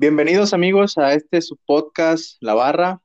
[0.00, 3.02] Bienvenidos amigos a este su podcast La Barra.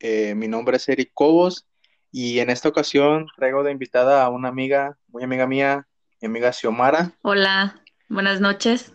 [0.00, 1.66] Eh, mi nombre es Eric Cobos
[2.12, 5.88] y en esta ocasión traigo de invitada a una amiga, muy amiga mía,
[6.20, 7.12] mi amiga Xiomara.
[7.22, 8.92] Hola, buenas noches.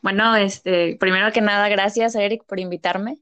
[0.00, 3.20] Bueno, este, primero que nada, gracias Eric por invitarme.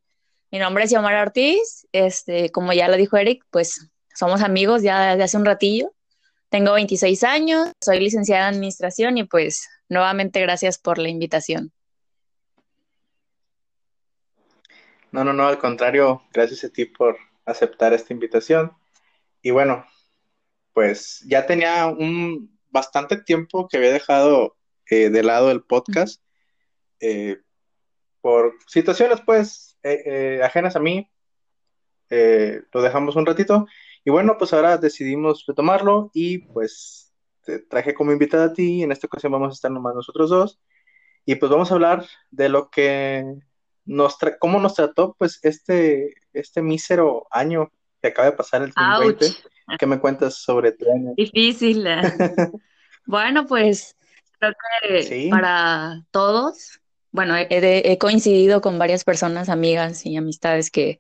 [0.51, 1.87] Mi nombre es Xiomara Ortiz.
[1.93, 5.93] Este, como ya lo dijo Eric, pues somos amigos ya desde hace un ratillo.
[6.49, 11.75] Tengo 26 años, soy licenciada en administración y pues nuevamente gracias por la invitación.
[15.13, 18.73] No, no, no, al contrario, gracias a ti por aceptar esta invitación.
[19.43, 19.85] Y bueno,
[20.73, 24.57] pues ya tenía un bastante tiempo que había dejado
[24.89, 26.23] eh, de lado el podcast
[27.01, 27.39] eh,
[28.21, 31.11] por situaciones pues eh, ajenas a mí.
[32.11, 33.67] lo dejamos un ratito
[34.05, 37.13] y bueno, pues ahora decidimos retomarlo y pues
[37.45, 38.83] te traje como invitada a ti.
[38.83, 40.61] En esta ocasión vamos a estar nomás nosotros dos
[41.25, 43.25] y pues vamos a hablar de lo que
[43.85, 49.51] nos cómo nos trató pues este, este mísero año que acaba de pasar el 2020.
[49.79, 51.13] ¿Qué me cuentas sobre tu año?
[51.17, 51.87] Difícil.
[51.87, 52.01] ¿eh?
[53.07, 53.97] bueno, pues
[54.39, 56.81] creo que para todos,
[57.13, 60.99] bueno, he, coincidido con varias personas, amigas y amistades que,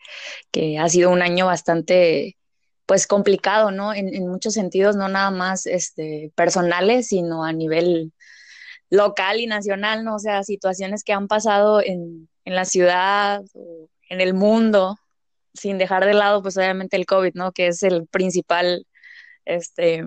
[0.51, 2.37] que ha sido un año bastante
[2.87, 3.95] pues complicado, ¿no?
[3.95, 8.13] En, en, muchos sentidos, no nada más este, personales, sino a nivel
[8.91, 10.17] local y nacional, ¿no?
[10.17, 14.97] O sea, situaciones que han pasado en, en la ciudad o en el mundo,
[15.55, 17.53] sin dejar de lado, pues obviamente el COVID, ¿no?
[17.53, 18.87] Que es el principal,
[19.45, 20.05] este,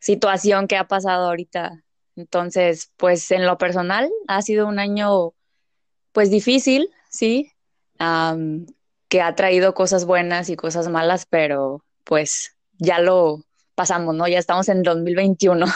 [0.00, 1.82] situación que ha pasado ahorita.
[2.16, 5.32] Entonces, pues en lo personal ha sido un año,
[6.12, 7.52] pues difícil, sí,
[9.08, 13.40] que ha traído cosas buenas y cosas malas, pero pues ya lo
[13.74, 14.26] pasamos, ¿no?
[14.28, 15.66] Ya estamos en 2021.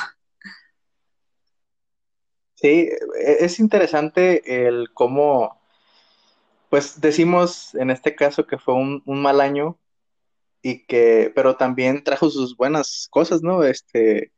[2.54, 5.59] Sí, e-, es interesante el cómo,
[6.70, 9.78] pues decimos en este caso que fue un, mal año
[10.62, 13.64] y que, pero también trajo sus buenas cosas, ¿no?
[13.64, 14.32] Este,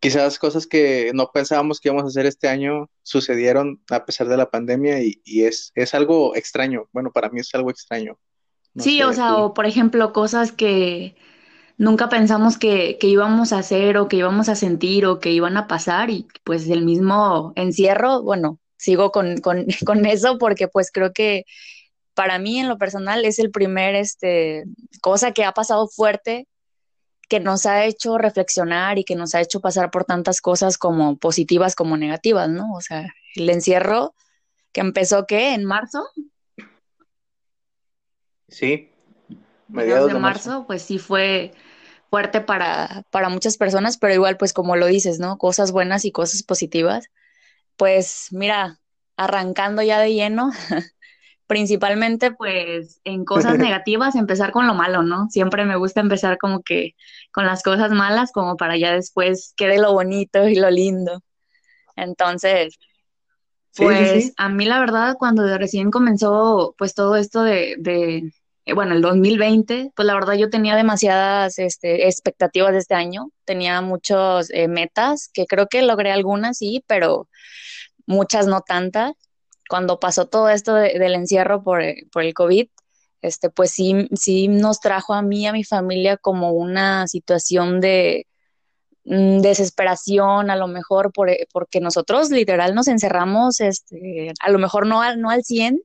[0.00, 4.36] quizás cosas que no pensábamos que íbamos a hacer este año sucedieron a pesar de
[4.36, 6.88] la pandemia y, es, es algo extraño.
[6.92, 8.18] Bueno, para mí es algo extraño
[8.76, 11.16] sí, o sea, o por ejemplo, cosas que
[11.76, 15.56] nunca pensamos que, que, íbamos a hacer o que íbamos a sentir o que iban
[15.56, 20.90] a pasar y pues el mismo encierro, bueno, sigo con, con, con eso porque pues
[20.90, 21.44] creo que
[22.14, 24.64] para mí en lo personal es el primer, este,
[25.00, 26.48] cosa que ha pasado fuerte
[27.28, 31.18] que nos ha hecho reflexionar y que nos ha hecho pasar por tantas cosas como
[31.18, 32.72] positivas como negativas, ¿no?
[32.72, 33.06] O sea,
[33.36, 34.14] el encierro
[34.72, 35.52] que empezó, ¿qué?
[35.52, 36.08] ¿En marzo?
[38.48, 38.90] Sí,
[39.68, 41.52] mediados de, marzo, pues sí fue
[42.10, 45.36] fuerte para, para muchas personas, pero igual, pues como lo dices, ¿no?
[45.36, 47.10] Cosas buenas y cosas positivas.
[47.78, 48.80] Pues mira,
[49.16, 50.50] arrancando ya de lleno,
[51.46, 55.28] principalmente pues en cosas negativas, empezar con lo malo, ¿no?
[55.30, 56.96] Siempre me gusta empezar como que
[57.32, 61.22] con las cosas malas, como para ya después quede lo bonito y lo lindo.
[61.96, 62.78] Entonces,
[63.76, 68.32] pues a mí la verdad, cuando recién comenzó pues todo esto de, de
[68.64, 73.30] eh, bueno, el 2020, pues la verdad yo tenía demasiadas este, expectativas de este año,
[73.44, 77.28] tenía muchas eh, metas, que creo que logré algunas, sí, pero
[78.08, 79.12] muchas no tantas.
[79.68, 82.68] Cuando pasó todo esto del encierro por, por, el COVID,
[83.22, 88.26] este, pues sí, sí nos trajo a mí, a mi familia, como una situación de
[89.04, 94.86] mm, desesperación, a lo mejor por, porque nosotros literal nos encerramos, este, a lo mejor
[94.86, 95.80] no al, no al 100,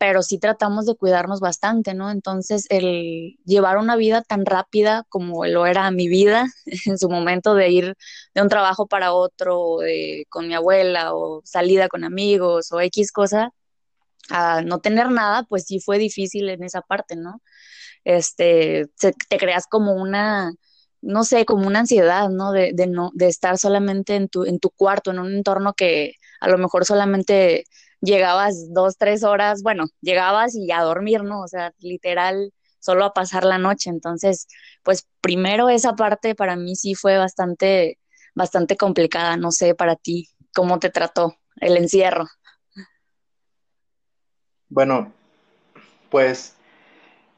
[0.00, 2.10] pero sí tratamos de cuidarnos bastante, ¿no?
[2.10, 6.46] Entonces, el llevar una vida tan rápida como lo era mi vida
[6.86, 7.96] en su momento de ir
[8.34, 13.12] de un trabajo para otro, de, con mi abuela, o salida con amigos, o X
[13.12, 13.50] cosa,
[14.30, 17.42] a no tener nada, pues sí fue difícil en esa parte, ¿no?
[18.04, 18.86] Este,
[19.28, 20.52] te creas como una,
[21.02, 22.52] no sé, como una ansiedad, ¿no?
[22.52, 26.14] De, de, no, de estar solamente en tu, en tu cuarto, en un entorno que
[26.40, 27.64] a lo mejor solamente
[28.00, 31.42] llegabas dos, tres horas, bueno, llegabas y a dormir, ¿no?
[31.42, 33.90] O sea, literal, solo a pasar la noche.
[33.90, 34.46] Entonces,
[34.82, 37.98] pues primero esa parte para mí sí fue bastante,
[38.34, 39.36] bastante complicada.
[39.36, 42.26] No sé, para ti, ¿cómo te trató el encierro?
[44.68, 45.12] Bueno,
[46.10, 46.54] pues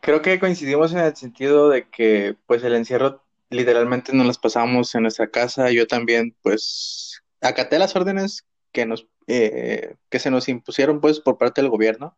[0.00, 4.94] creo que coincidimos en el sentido de que pues el encierro literalmente nos las pasamos
[4.94, 5.70] en nuestra casa.
[5.70, 11.38] Yo también pues acaté las órdenes que nos eh, que se nos impusieron pues por
[11.38, 12.16] parte del gobierno.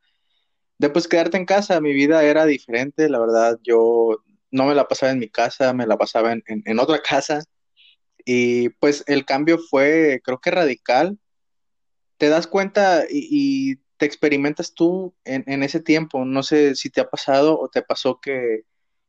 [0.79, 5.13] Después quedarte en casa, mi vida era diferente, la verdad, yo no me la pasaba
[5.13, 7.43] en mi casa, me la pasaba en, en, otra casa
[8.25, 11.19] y pues el cambio fue creo que radical.
[12.17, 16.25] Te das cuenta y, te experimentas tú en, en, ese tiempo.
[16.25, 18.63] No sé si te ha pasado o te pasó que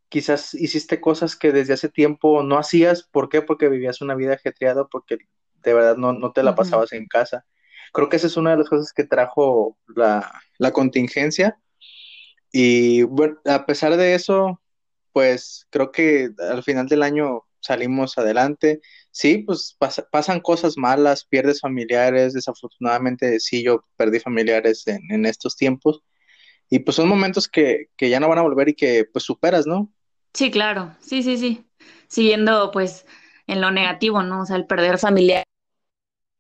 [0.10, 3.04] quizás hiciste cosas que desde hace tiempo no hacías.
[3.04, 3.42] ¿Por qué?
[3.42, 5.18] Porque vivías una vida ajetreada, porque
[5.64, 7.46] de verdad no, no te la pasabas en casa.
[7.96, 11.58] Creo que esa es una de las cosas que trajo la, la contingencia.
[12.52, 14.62] Y bueno, a pesar de eso,
[15.14, 18.82] pues creo que al final del año salimos adelante.
[19.12, 19.78] Sí, pues
[20.12, 26.02] pasan cosas malas, pierdes familiares, desafortunadamente sí, yo perdí familiares en, en estos tiempos.
[26.70, 29.66] Y pues son momentos que, que, ya no van a volver y que pues superas,
[29.66, 29.90] ¿no?
[30.34, 31.66] Sí, claro, sí, sí, sí.
[32.10, 33.06] Siguiendo pues
[33.48, 34.42] en lo negativo, ¿no?
[34.42, 35.46] O sea, el perder familiares,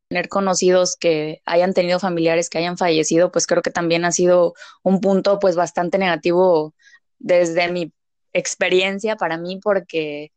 [0.09, 4.53] tener conocidos que hayan tenido familiares que hayan fallecido, pues creo que también ha sido
[4.83, 6.73] un punto pues bastante negativo
[7.19, 7.91] desde mi
[8.33, 10.31] experiencia para mí porque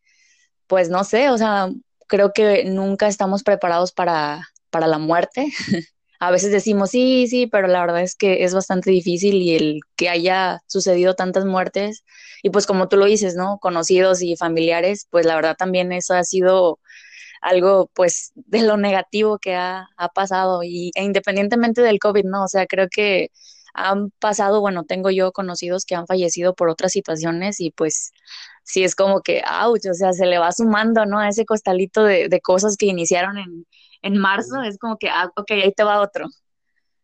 [0.67, 1.70] pues no sé, o sea,
[2.06, 5.47] creo que nunca estamos preparados para, para la muerte.
[6.20, 9.81] a veces decimos sí, sí, pero la verdad es que es bastante difícil y el
[9.97, 12.05] que haya sucedido tantas muertes
[12.43, 13.59] y pues como tú lo dices, ¿no?
[13.59, 16.81] Conocidos y familiares, pues la verdad también eso ha sido
[17.40, 22.44] algo pues de lo negativo que ha, ha pasado y e independientemente del COVID, ¿no?
[22.44, 23.31] O sea, creo que
[23.75, 28.12] han pasado, bueno, tengo yo conocidos que han fallecido por otras situaciones y pues
[28.64, 31.19] sí es como que, ouch, o sea, se le va sumando, ¿no?
[31.19, 33.67] A ese costalito de, de cosas que iniciaron en,
[34.02, 36.26] en marzo, es como que, ah, ok, ahí te va otro.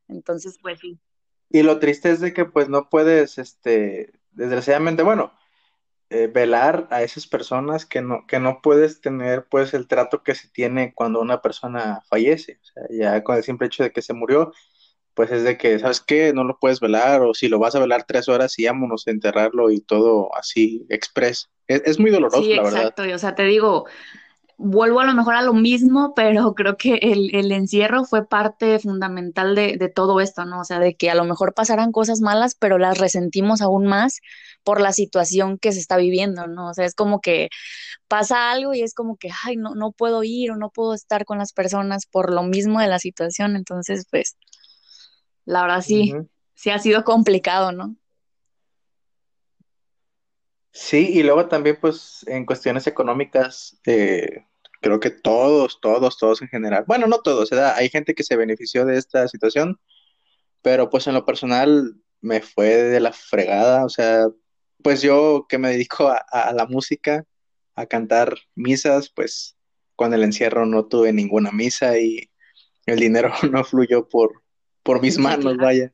[0.08, 0.98] Entonces, pues sí.
[1.50, 5.32] Y lo triste es de que pues no puedes, este, desgraciadamente, bueno,
[6.10, 10.34] eh, velar a esas personas que no, que no puedes tener pues el trato que
[10.34, 12.58] se tiene cuando una persona fallece.
[12.62, 14.52] O sea, ya con el simple hecho de que se murió,
[15.14, 16.32] pues es de que, ¿sabes qué?
[16.32, 19.12] No lo puedes velar, o si lo vas a velar tres horas y vámonos a
[19.12, 21.48] enterrarlo y todo así, express.
[21.66, 22.80] Es, muy doloroso, sí, la verdad.
[22.80, 23.86] Exacto, o sea, te digo,
[24.56, 28.78] vuelvo a lo mejor a lo mismo, pero creo que el, el encierro fue parte
[28.78, 30.60] fundamental de, de, todo esto, ¿no?
[30.60, 34.20] O sea, de que a lo mejor pasaran cosas malas, pero las resentimos aún más
[34.62, 36.70] por la situación que se está viviendo, ¿no?
[36.70, 37.48] O sea, es como que
[38.08, 41.24] pasa algo y es como que, ay, no, no puedo ir o no puedo estar
[41.24, 44.36] con las personas por lo mismo de la situación, entonces, pues,
[45.44, 46.28] la verdad sí, uh -huh.
[46.54, 47.96] sí ha sido complicado, ¿no?
[50.74, 54.44] Sí, y luego también pues en cuestiones económicas, eh,
[54.80, 57.74] creo que todos, todos, todos en general, bueno, no todos, ¿verdad?
[57.76, 59.78] hay gente que se benefició de esta situación,
[60.62, 64.26] pero pues en lo personal me fue de la fregada, o sea,
[64.82, 67.24] pues yo que me dedico a, a la música,
[67.76, 69.56] a cantar misas, pues
[69.94, 72.30] con el encierro no tuve ninguna misa y
[72.86, 74.42] el dinero no fluyó por,
[74.82, 75.92] por mis manos, vaya.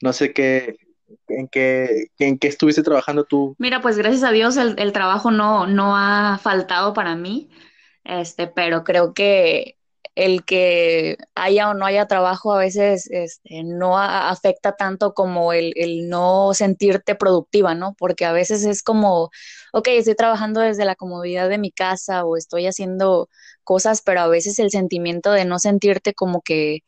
[0.00, 0.76] No sé qué,
[1.28, 3.54] en qué, en qué estuviste trabajando tú.
[3.58, 7.50] Mira, pues gracias a Dios el, el, trabajo no, no ha faltado para mí,
[8.04, 9.76] este, pero creo que
[10.14, 15.72] el que haya o no haya trabajo a veces este, no afecta tanto como el,
[15.76, 17.94] el, no sentirte productiva, ¿no?
[17.98, 19.30] Porque a veces es como,
[19.72, 23.28] ok, estoy trabajando desde la comodidad de mi casa o estoy haciendo
[23.64, 26.84] cosas, pero a veces el sentimiento de no sentirte como que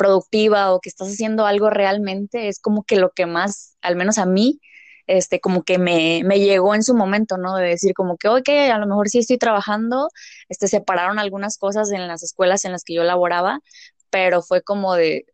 [0.00, 4.16] productiva o que estás haciendo algo realmente es como que lo que más, al menos
[4.16, 4.58] a mí,
[5.06, 7.54] este, como que me, me llegó en su momento, ¿no?
[7.56, 10.08] De decir como que, ok, a lo mejor sí estoy trabajando,
[10.48, 13.60] este, separaron algunas cosas en las escuelas en las que yo laboraba,
[14.08, 15.26] pero fue como de,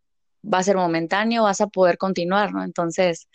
[0.42, 2.64] va a ser momentáneo, vas a poder continuar, ¿no?
[2.64, 3.28] Entonces,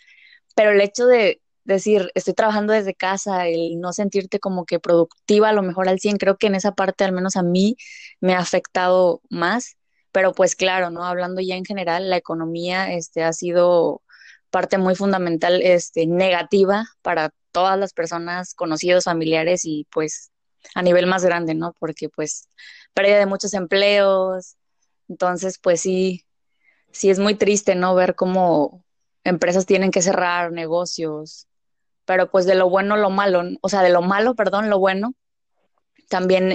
[0.54, 5.48] pero el hecho de decir, estoy trabajando desde casa, el no sentirte como que productiva
[5.48, 7.76] a lo mejor al 100, creo que en esa parte, al menos a mí,
[8.20, 9.76] me ha afectado más
[10.12, 11.04] pero pues claro, ¿no?
[11.04, 14.02] Hablando ya en general, la economía este, ha sido
[14.50, 20.30] parte muy fundamental este, negativa para todas las personas, conocidos, familiares y pues
[20.74, 21.74] a nivel más grande, ¿no?
[21.78, 22.48] Porque pues
[22.94, 24.56] pérdida de muchos empleos,
[25.08, 26.24] entonces pues sí,
[26.92, 27.94] sí es muy triste, ¿no?
[27.94, 28.84] Ver cómo
[29.24, 31.48] empresas tienen que cerrar negocios,
[32.04, 35.14] pero pues de lo bueno lo malo, o sea, de lo malo, perdón, lo bueno,
[36.08, 36.54] también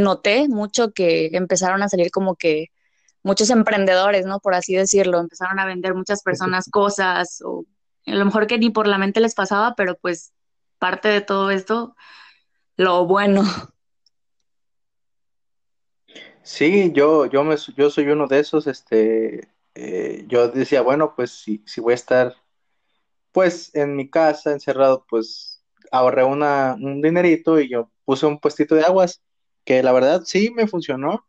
[0.00, 2.68] noté mucho que empezaron a salir como que
[3.24, 4.38] muchos emprendedores, ¿no?
[4.38, 7.64] Por así decirlo, empezaron a vender muchas personas cosas, o
[8.06, 10.32] a lo mejor que ni por la mente les pasaba, pero pues
[10.78, 11.96] parte de todo esto,
[12.76, 13.42] lo bueno.
[16.42, 21.30] Sí, yo, yo, me, yo soy uno de esos, este, eh, yo decía, bueno, pues
[21.30, 22.36] si, si voy a estar,
[23.32, 28.74] pues en mi casa, encerrado, pues ahorré una, un dinerito y yo puse un puestito
[28.74, 29.22] de aguas,
[29.64, 31.26] que la verdad sí me funcionó,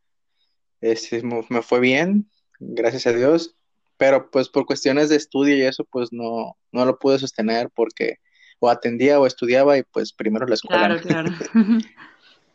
[0.81, 2.29] este, me fue bien,
[2.59, 3.55] gracias a Dios,
[3.97, 8.17] pero pues por cuestiones de estudio y eso, pues no, no lo pude sostener porque
[8.59, 10.99] o atendía o estudiaba y pues primero la escuela.
[10.99, 11.31] Claro, claro.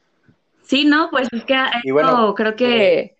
[0.62, 3.17] sí, no, pues es que y bueno, creo que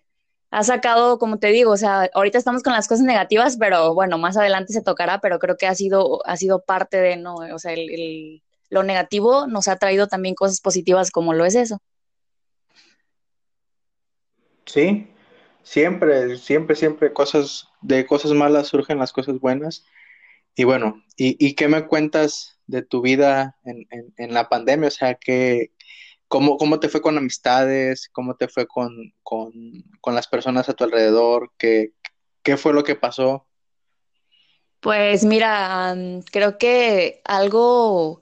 [0.51, 4.17] ha sacado, como te digo, o sea, ahorita estamos con las cosas negativas, pero bueno,
[4.17, 7.35] más adelante se tocará, pero creo que ha sido, ha sido parte de, ¿no?
[7.35, 11.81] O sea, el, lo negativo nos ha traído también cosas positivas como lo es eso.
[14.65, 15.07] Sí,
[15.63, 19.85] siempre, siempre, siempre cosas, de cosas malas surgen las cosas buenas.
[20.55, 23.87] Y bueno, ¿y, qué me cuentas de tu vida en,
[24.17, 24.89] en, la pandemia?
[24.89, 25.71] O sea, ¿qué,
[26.27, 28.09] cómo, ¿cómo te fue con amistades?
[28.11, 29.53] ¿Cómo te fue con, con,
[30.01, 31.51] con las personas a tu alrededor?
[31.57, 31.93] ¿Qué,
[32.43, 33.47] ¿Qué fue lo que pasó?
[34.81, 35.95] Pues mira,
[36.31, 38.21] creo que algo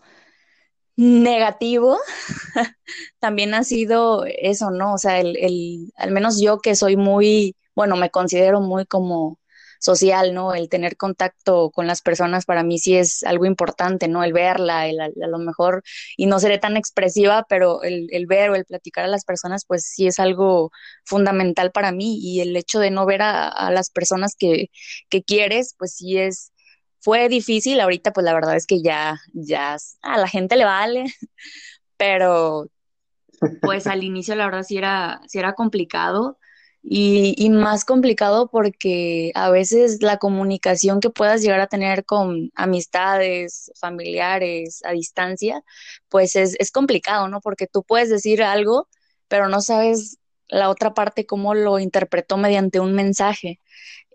[0.99, 1.97] negativo
[3.19, 4.93] también ha sido eso, ¿no?
[4.95, 9.39] O sea, el, el, al menos yo que soy muy, bueno, me considero muy como
[9.79, 10.53] social, ¿no?
[10.53, 14.25] El tener contacto con las personas para mí sí es algo importante, ¿no?
[14.25, 15.83] El verla, el, a, lo mejor,
[16.17, 19.63] y no seré tan expresiva, pero el, el, ver o el platicar a las personas,
[19.65, 20.71] pues sí es algo
[21.05, 24.67] fundamental para mí y el hecho de no ver a, a las personas que,
[25.09, 26.51] que quieres, pues sí es
[26.99, 31.05] fue difícil, ahorita pues la verdad es que ya, ya a la gente le vale,
[31.97, 32.67] pero
[33.61, 36.37] pues al inicio la verdad sí era, sí era complicado
[36.81, 42.51] y, y, más complicado porque a veces la comunicación que puedas llegar a tener con
[42.55, 45.61] amistades, familiares a distancia,
[46.07, 47.41] pues es, es complicado, ¿no?
[47.41, 48.87] Porque tú puedes decir algo,
[49.27, 53.59] pero no sabes la otra parte cómo lo interpretó mediante un mensaje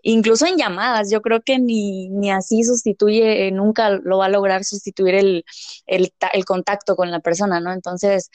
[0.05, 4.29] incluso en llamadas, yo creo que ni, ni así sustituye, eh, nunca lo va a
[4.29, 5.45] lograr sustituir el,
[5.87, 7.73] el, el contacto con la persona, ¿no?
[7.73, 8.29] Entonces,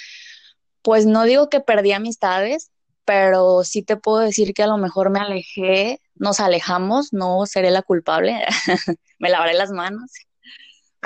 [0.82, 2.72] pues no digo que perdí amistades,
[3.04, 7.70] pero sí te puedo decir que a lo mejor me alejé, nos alejamos, no seré
[7.70, 8.44] la culpable,
[9.20, 10.10] me lavaré las manos,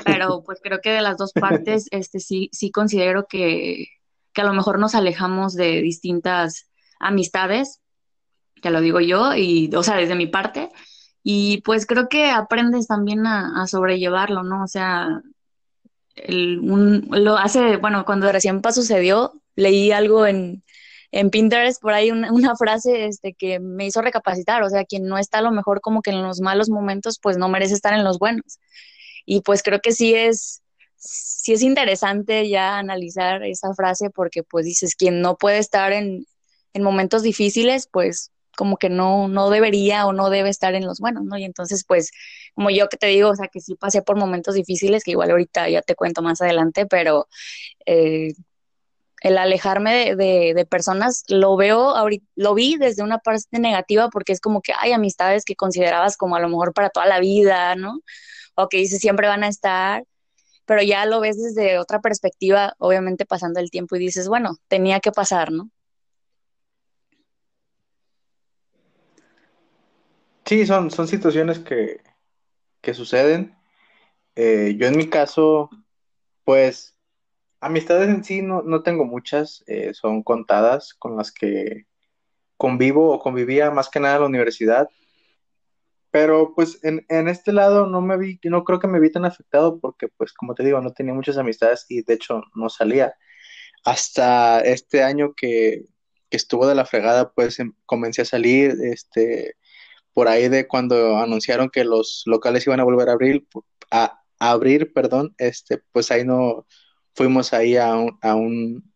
[0.02, 3.88] pero pues creo que de las dos partes, este sí, sí considero que,
[4.32, 7.82] que a lo mejor nos alejamos de distintas amistades
[8.64, 10.70] te lo digo yo, y, o sea, desde mi parte,
[11.22, 14.64] y pues creo que aprendes también a, sobrellevarlo, ¿no?
[14.64, 15.20] O sea,
[16.16, 20.64] el, un, lo hace, bueno, cuando recién sucedió, leí algo en,
[21.12, 25.04] en Pinterest por ahí una, una, frase este, que me hizo recapacitar, o sea, quien
[25.04, 27.92] no está a lo mejor como que en los malos momentos, pues no merece estar
[27.92, 28.60] en los buenos.
[29.26, 30.62] Y pues creo que sí es,
[30.96, 36.26] sí es interesante ya analizar esa frase porque pues dices, quien no puede estar en,
[36.72, 41.00] en momentos difíciles, pues como que no, no debería o no debe estar en los
[41.00, 41.36] buenos, ¿no?
[41.38, 42.10] Y entonces, pues,
[42.54, 45.30] como yo que te digo, o sea, que sí pasé por momentos difíciles, que igual
[45.30, 47.28] ahorita ya te cuento más adelante, pero
[47.86, 48.34] eh,
[49.20, 51.94] el alejarme de, de, personas lo veo,
[52.36, 56.36] lo vi desde una parte negativa porque es como que hay amistades que considerabas como
[56.36, 58.00] a lo mejor para toda la vida, ¿no?
[58.54, 60.04] O que dices siempre van a estar,
[60.66, 65.00] pero ya lo ves desde otra perspectiva, obviamente pasando el tiempo y dices, bueno, tenía
[65.00, 65.70] que pasar, ¿no?
[70.46, 72.00] Sí, son, son situaciones que,
[72.92, 73.56] suceden.
[74.36, 75.70] Eh, yo en mi caso,
[76.44, 76.96] pues,
[77.60, 81.86] amistades en sí no, no tengo muchas, eh, son contadas con las que
[82.56, 84.88] convivo o convivía más que nada en la universidad.
[86.10, 89.24] Pero pues en, en, este lado no me vi, no creo que me vi tan
[89.24, 93.14] afectado porque pues como te digo, no tenía muchas amistades y de hecho no salía.
[93.84, 95.86] Hasta este año que,
[96.30, 99.56] que estuvo de la fregada, pues em, comencé a salir, este,
[100.14, 103.46] por ahí de cuando anunciaron que los locales iban a volver a abrir,
[103.90, 106.66] a, abrir, perdón, este, pues ahí no
[107.14, 108.92] fuimos ahí a un, a un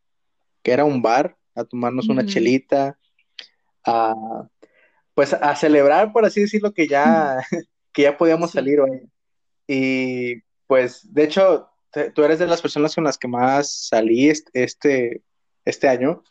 [0.62, 2.98] que era un bar, a tomarnos una chelita,
[3.84, 4.14] a,
[5.14, 7.38] pues a celebrar, por así decirlo, que ya,
[7.92, 9.02] que ya podíamos salir hoy.
[9.66, 11.68] Y pues, de hecho,
[12.14, 15.22] tú eres de las personas con las que más salí este,
[15.64, 16.22] este año.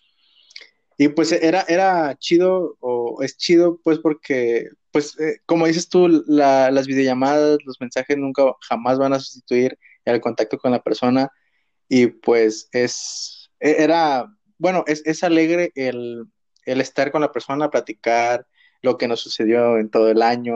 [0.98, 6.08] Y pues era, era chido, o es chido, pues porque, pues eh, como dices tú,
[6.28, 11.30] las videollamadas, los mensajes nunca, jamás van a sustituir el contacto con la persona.
[11.90, 16.26] Y pues es, e, era, bueno, es, es alegre el,
[16.66, 18.48] el, estar con la persona, platicar
[18.82, 20.56] lo que nos sucedió en todo el año,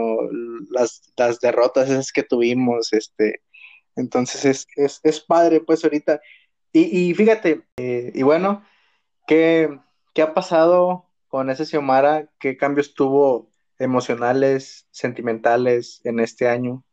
[0.72, 3.42] las, las derrotas esas que tuvimos, este,
[3.96, 6.22] entonces es, es, es padre, pues ahorita.
[6.74, 8.64] Y, y fíjate, eh, y bueno,
[9.28, 9.70] que
[10.14, 12.28] ¿Qué ha pasado con ese Xiomara?
[12.40, 16.84] ¿Qué cambios tuvo emocionales, sentimentales en este año?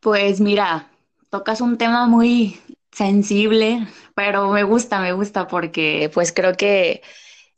[0.00, 0.90] Pues mira,
[1.30, 7.02] tocas un tema muy sensible, pero me gusta, me gusta porque pues creo que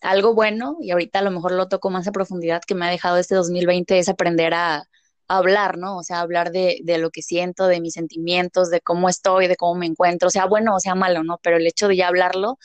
[0.03, 2.91] algo bueno, y ahorita a lo mejor lo toco más a profundidad, que me ha
[2.91, 4.85] dejado este 2020 es aprender a,
[5.29, 5.97] hablar, ¿no?
[5.97, 9.57] O sea, hablar de, de, lo que siento, de mis sentimientos, de cómo estoy, de
[9.57, 11.41] cómo me encuentro, sea bueno o sea malo, ¿no?
[11.43, 12.59] Pero el hecho de ya hablarlo,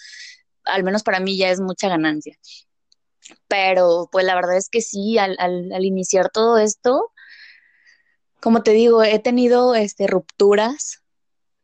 [0.65, 2.37] al menos para mí ya es mucha ganancia.
[3.47, 5.37] Pero pues la verdad es que sí, al,
[5.83, 7.11] iniciar todo esto,
[8.39, 11.03] como te digo, he tenido este, rupturas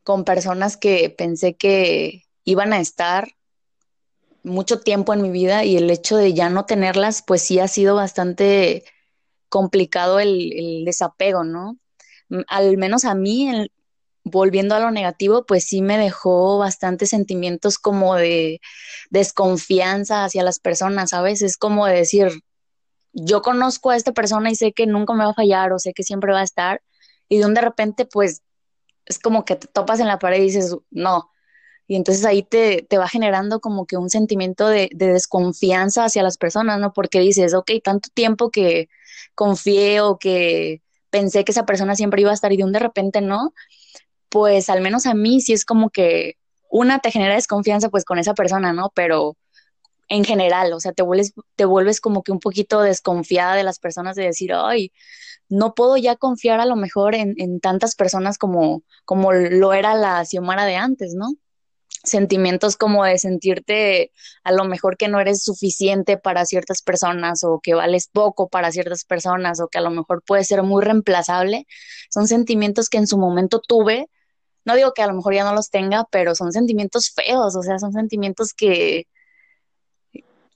[0.04, 3.30] con personas que pensé que iban a estar
[4.44, 7.68] mucho tiempo en mi vida y el hecho de ya no tenerlas, pues sí ha
[7.68, 8.86] sido bastante
[9.50, 11.78] complicado el, el desapego, ¿no?
[12.48, 13.72] Al menos a mí, el,
[14.30, 18.62] volviendo a lo negativo, pues sí me dejó bastantes sentimientos como de
[19.10, 21.42] desconfianza hacia las personas, ¿sabes?
[21.42, 22.44] Es como de decir,
[23.14, 25.94] yo conozco a esta persona y sé que nunca me va a fallar o sé
[25.94, 26.82] que siempre va a estar,
[27.30, 28.44] y de un de repente, pues
[29.06, 31.32] es como que te topas en la pared y dices, no.
[31.88, 36.24] Y entonces ahí te, te va generando como que un sentimiento de, de desconfianza hacia
[36.24, 36.94] las personas, ¿no?
[36.94, 38.90] Porque dices, ok, tanto tiempo que
[39.36, 42.80] confié o que pensé que esa persona siempre iba a estar y de un de
[42.80, 43.54] repente no,
[44.30, 46.36] pues al menos a mí sí es como que
[46.70, 48.92] una te genera desconfianza pues con esa persona, ¿no?
[48.96, 49.38] Pero
[50.10, 53.80] en general, o sea, te vuelves, te vuelves como que un poquito desconfiada de las
[53.80, 54.92] personas de decir, ay,
[55.50, 59.96] no puedo ya confiar a lo mejor en, en tantas personas como, como lo era
[59.96, 61.30] la Xiomara de antes, ¿no?
[62.08, 64.12] sentimientos como de sentirte
[64.44, 68.72] a lo mejor que no eres suficiente para ciertas personas o que vales poco para
[68.72, 71.68] ciertas personas o que a lo mejor puede ser muy reemplazable,
[72.10, 74.10] son sentimientos que en su momento tuve.
[74.68, 77.64] No digo que a lo mejor ya no los tenga, pero son sentimientos feos, o
[77.64, 79.08] sea, son sentimientos que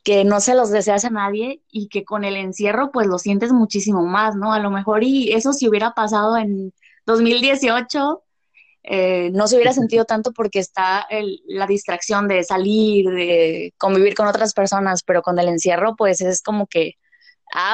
[0.04, 3.52] que no se los deseas a nadie y que con el encierro pues lo sientes
[3.52, 4.52] muchísimo más, ¿no?
[4.52, 6.74] A lo mejor y eso si hubiera pasado en
[7.06, 8.24] 2018
[8.84, 11.08] eh, no se hubiera sentido tanto porque está
[11.46, 16.42] la distracción de salir, de convivir con otras personas, pero con el encierro, pues es
[16.42, 16.96] como que,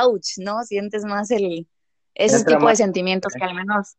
[0.04, 0.64] ouch, ¿no?
[0.64, 1.68] Sientes más el,
[2.14, 3.96] ese tipo de sentimientos que al menos...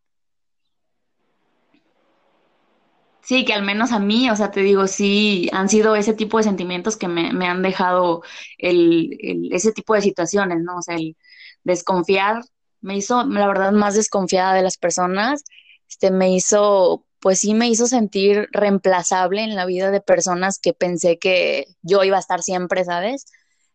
[3.28, 6.38] Sí, que al menos a mí, o sea, te digo, sí, han sido ese tipo
[6.38, 8.22] de sentimientos que me, han dejado
[8.56, 10.78] el, ese tipo de situaciones, ¿no?
[10.78, 11.14] O sea, el
[11.62, 12.42] desconfiar
[12.80, 15.44] me hizo, la verdad, más desconfiada de las personas
[15.90, 20.72] este, me hizo, pues sí me hizo sentir reemplazable en la vida de personas que
[20.72, 23.26] pensé que yo iba a estar siempre, ¿sabes?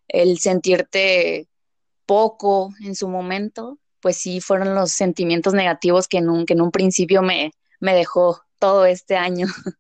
[0.07, 1.47] El sentirte
[2.07, 6.61] poco en su momento, pues sí fueron los sentimientos negativos que en un, que en
[6.61, 9.47] un principio me, me dejó todo este año.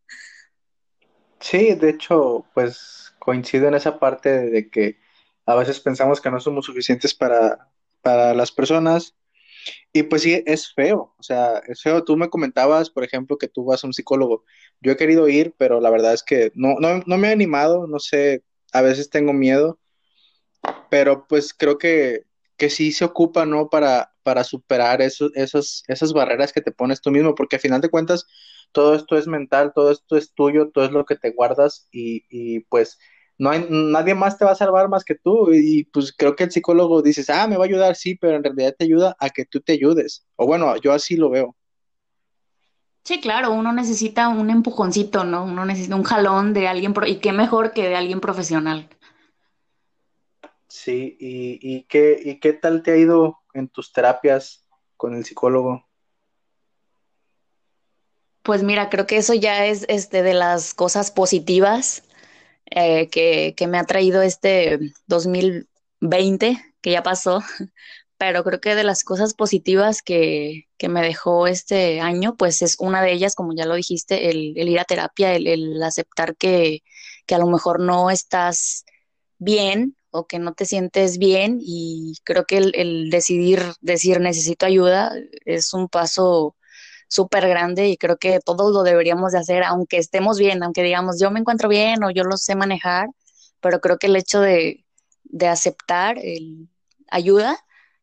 [1.39, 4.97] Sí, de hecho, pues coincido en esa parte de que
[5.45, 7.67] a veces pensamos que no somos suficientes para,
[8.01, 9.13] para las personas
[9.91, 12.05] y pues sí, es feo, o sea, es feo.
[12.05, 14.45] Tú me comentabas, por ejemplo, que tú vas a un psicólogo.
[14.79, 17.87] Yo he querido ir, pero la verdad es que no, no, no me he animado,
[17.87, 19.79] no sé, a veces tengo miedo,
[20.89, 22.23] pero pues creo que,
[22.55, 23.69] que sí se ocupa, ¿no?
[23.69, 27.81] Para, para superar eso, esos, esas barreras que te pones tú mismo, porque al final
[27.81, 28.27] de cuentas
[28.73, 32.25] todo esto es mental, todo esto es tuyo, todo es lo que te guardas y,
[32.29, 32.99] y pues
[33.37, 35.51] no hay, nadie más te va a salvar más que tú.
[35.53, 38.43] Y pues creo que el psicólogo dices, ah, me va a ayudar, sí, pero en
[38.43, 40.25] realidad te ayuda a que tú te ayudes.
[40.35, 41.55] O bueno, yo así lo veo.
[43.03, 45.43] Sí, claro, uno necesita un empujoncito, ¿no?
[45.43, 48.89] Uno necesita un jalón de alguien, y qué mejor que de alguien profesional.
[50.67, 55.25] Sí, y, y, qué, ¿y qué tal te ha ido en tus terapias con el
[55.25, 55.85] psicólogo?
[58.43, 62.03] Pues mira, creo que eso ya es este, de las cosas positivas
[62.71, 67.41] eh, que, me ha traído este 2020, que ya pasó,
[68.17, 73.01] pero creo que de las cosas positivas que, me dejó este año, pues es una
[73.01, 76.83] de ellas, como ya lo dijiste, el, ir a terapia, el, aceptar que,
[77.31, 78.85] a lo mejor no estás
[79.39, 84.65] bien o que no te sientes bien y creo que el, el decidir decir necesito
[84.65, 85.13] ayuda
[85.45, 86.55] es un paso
[87.13, 91.19] súper grande y creo que todos lo deberíamos de hacer, aunque estemos bien, aunque digamos
[91.19, 93.07] yo me encuentro bien o yo lo sé manejar,
[93.61, 94.85] pero creo que el hecho de,
[95.23, 96.69] de aceptar el
[97.09, 97.57] ayuda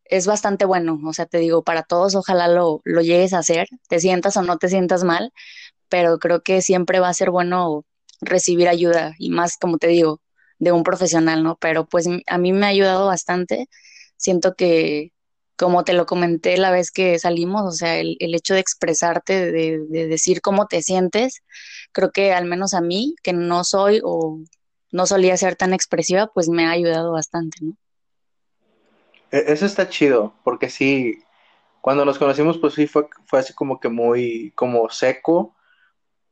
[0.04, 0.98] es bastante bueno.
[1.06, 4.42] O sea, te digo, para todos ojalá lo, lo llegues a hacer, te sientas o
[4.42, 5.32] no te sientas mal,
[5.88, 7.84] pero creo que siempre va a ser bueno
[8.20, 10.20] recibir ayuda y más, como te digo,
[10.58, 11.56] de un profesional, ¿no?
[11.60, 13.68] Pero pues a mí me ha ayudado bastante.
[14.16, 15.12] Siento que,
[15.60, 19.78] como te lo comenté la vez que salimos, o sea, el, hecho de expresarte, de,
[20.08, 21.42] decir cómo te sientes,
[21.92, 24.40] creo que al menos a mí, que no soy o
[24.90, 27.76] no solía ser tan expresiva, pues me ha ayudado bastante, ¿no?
[29.30, 31.22] E, eso está chido, porque sí,
[31.82, 35.54] cuando nos conocimos, pues sí fue, fue así como que muy, como seco,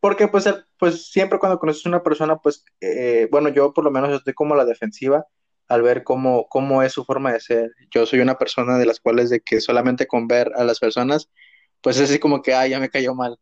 [0.01, 3.91] porque pues, pues siempre cuando conoces a una persona, pues, eh, bueno, yo por lo
[3.91, 5.27] menos estoy como a la defensiva,
[5.68, 7.70] al ver cómo, cómo es su forma de ser.
[7.90, 11.31] Yo soy una persona de las cuales de que solamente con ver a las personas,
[11.81, 13.38] pues es así como que, ah, ya me cayó mal.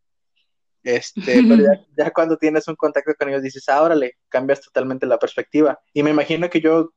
[0.82, 1.64] Este, pero
[1.96, 5.78] ya, cuando tienes un contacto con ellos dices, ah, órale, cambias totalmente la perspectiva.
[5.92, 6.92] Y me imagino que yo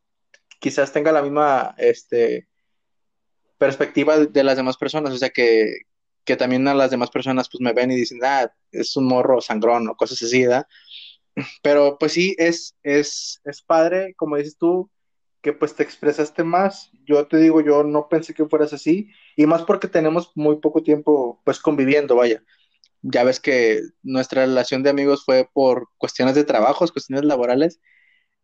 [0.59, 2.47] quizás tenga la misma este,
[3.57, 5.81] perspectiva de las demás personas, o sea, que,
[6.23, 9.41] que también a las demás personas pues me ven y dicen, ah, es un morro
[9.41, 10.67] sangrón o cosas así, ¿verdad?
[11.61, 14.89] Pero pues sí, es, es, es padre, como dices tú,
[15.41, 16.91] que pues te expresaste más.
[17.05, 20.83] Yo te digo, yo no pensé que fueras así, y más porque tenemos muy poco
[20.83, 22.43] tiempo pues conviviendo, vaya.
[23.01, 27.79] Ya ves que nuestra relación de amigos fue por cuestiones de trabajos, cuestiones laborales,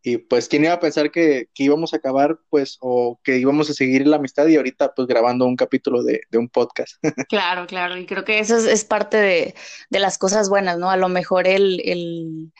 [0.05, 3.73] y pues quién iba a pensar que, íbamos a acabar pues o que íbamos a
[3.73, 6.93] seguir la amistad y ahorita pues grabando un capítulo de, un podcast.
[7.27, 9.55] Claro, claro, y creo que eso es, parte de,
[9.89, 10.91] las cosas buenas, ¿no?
[10.91, 12.53] A lo mejor el, el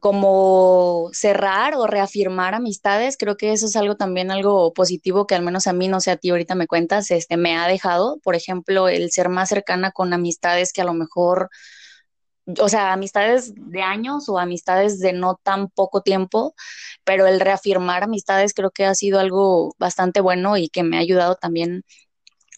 [0.00, 5.42] como cerrar o reafirmar amistades, creo que eso es algo también algo positivo que al
[5.42, 8.34] menos a mí, no sé, a ti ahorita me cuentas, este, me ha dejado, por
[8.34, 11.50] ejemplo, el ser más cercana con amistades que a lo mejor
[12.60, 16.54] o sea, amistades de años o amistades de no tan poco tiempo,
[17.04, 21.00] pero el reafirmar amistades creo que ha sido algo bastante bueno y que me ha
[21.00, 21.84] ayudado también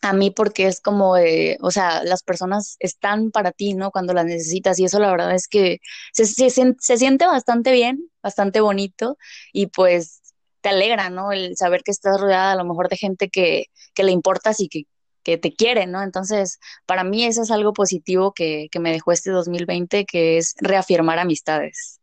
[0.02, 1.14] a mí porque es como,
[1.60, 3.90] o sea, las personas están para ti, ¿no?
[3.90, 5.80] Cuando las necesitas y eso la verdad es que
[6.12, 9.16] se, se, siente bastante bien, bastante bonito
[9.52, 11.32] y pues te alegra, ¿no?
[11.32, 14.68] El saber que estás rodeada a lo mejor de gente que, que le importas y
[14.68, 14.84] que,
[15.22, 16.02] que te quieren, ¿no?
[16.02, 20.54] Entonces, para mí eso es algo positivo que, que me dejó este 2020, que es
[20.58, 22.00] reafirmar amistades.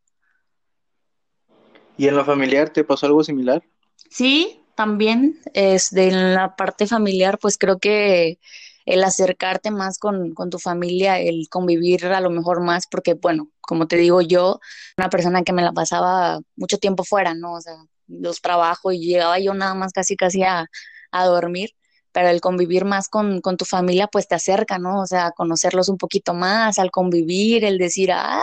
[1.97, 3.63] ¿Y en lo familiar te pasó algo similar?
[4.09, 8.39] Sí, también es de la parte familiar, pues creo que
[8.85, 13.49] el acercarte más con, con, tu familia, el convivir a lo mejor más, porque bueno,
[13.61, 14.59] como te digo yo,
[14.97, 17.53] una persona que me la pasaba mucho tiempo fuera, ¿no?
[17.53, 17.75] O sea,
[18.07, 20.67] los trabajos y llegaba yo nada más casi casi a,
[21.11, 21.71] a dormir
[22.13, 25.01] pero el convivir más con, tu familia pues te acerca, ¿no?
[25.01, 28.39] O sea, conocerlos un poquito más, al convivir, el decir, ah,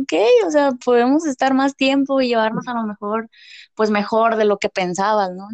[0.00, 0.12] ok,
[0.46, 3.28] o sea, podemos estar más tiempo y llevarnos a lo mejor,
[3.74, 5.48] pues mejor de lo que pensabas, ¿no?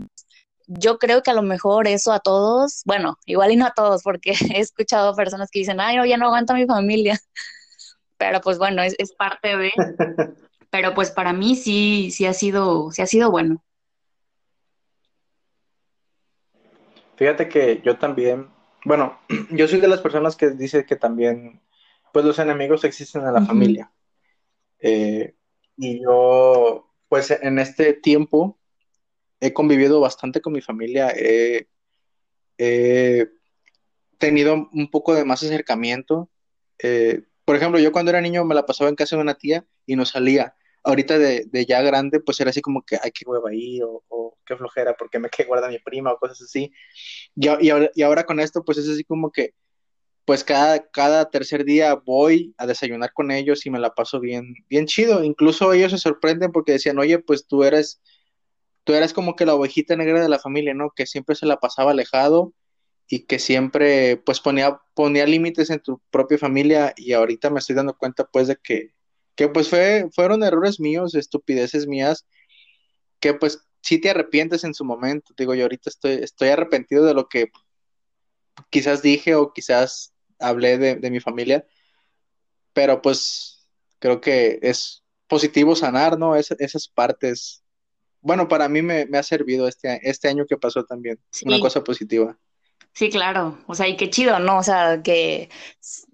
[0.72, 4.04] Yo creo que a lo mejor eso a todos, bueno, igual y no a todos,
[4.04, 7.18] porque he escuchado personas que dicen, ay, no, ya no aguanto a mi familia,
[8.16, 9.72] pero pues bueno, es, es parte de,
[10.70, 13.64] pero pues para mí sí, sí ha sido, sí ha sido bueno.
[17.16, 18.48] Fíjate que yo también,
[18.84, 19.18] bueno,
[19.50, 21.60] yo soy de las personas que dice que también,
[22.12, 23.90] pues los enemigos existen en la familia.
[24.78, 25.34] Eh,
[25.76, 28.59] y yo, pues en este tiempo,
[29.40, 31.66] he convivido bastante con mi familia, he,
[34.18, 36.28] tenido un poco de más acercamiento.
[36.78, 39.64] Eh, por ejemplo, yo cuando era niño me la pasaba en casa de una tía
[39.86, 43.50] y no salía ahorita de, ya grande, pues era así como que, ay, qué hueva
[43.50, 46.72] ahí, o, qué flojera, porque me quedé guarda mi prima, o cosas así.
[47.34, 49.54] Y, y, ahora, con esto, pues es así como que,
[50.24, 54.54] pues cada, cada tercer día voy a desayunar con ellos y me la paso bien,
[54.68, 55.24] bien chido.
[55.24, 58.00] Incluso ellos se sorprenden porque decían, oye, pues tú eres,
[58.90, 60.90] tú eres como que la ovejita negra de la familia, ¿no?
[60.90, 62.54] Que siempre se la pasaba alejado
[63.08, 67.76] y que siempre, pues ponía, ponía límites en tu propia familia y ahorita me estoy
[67.76, 68.94] dando cuenta, pues, de que
[69.40, 72.26] que pues fue, fueron errores míos, estupideces mías,
[73.20, 75.32] que pues sí te arrepientes en su momento.
[75.34, 77.50] Digo, yo ahorita estoy, estoy arrepentido de lo que
[78.68, 81.66] quizás dije o quizás hablé de, mi familia,
[82.74, 83.66] pero pues
[83.98, 86.36] creo que es positivo sanar, ¿no?
[86.36, 87.64] esas partes.
[88.22, 92.38] Bueno, para mí me, ha servido este, este año que pasó también, una cosa positiva.
[92.92, 93.58] Sí, claro.
[93.66, 94.58] O sea, y qué chido, ¿no?
[94.58, 95.48] O sea, que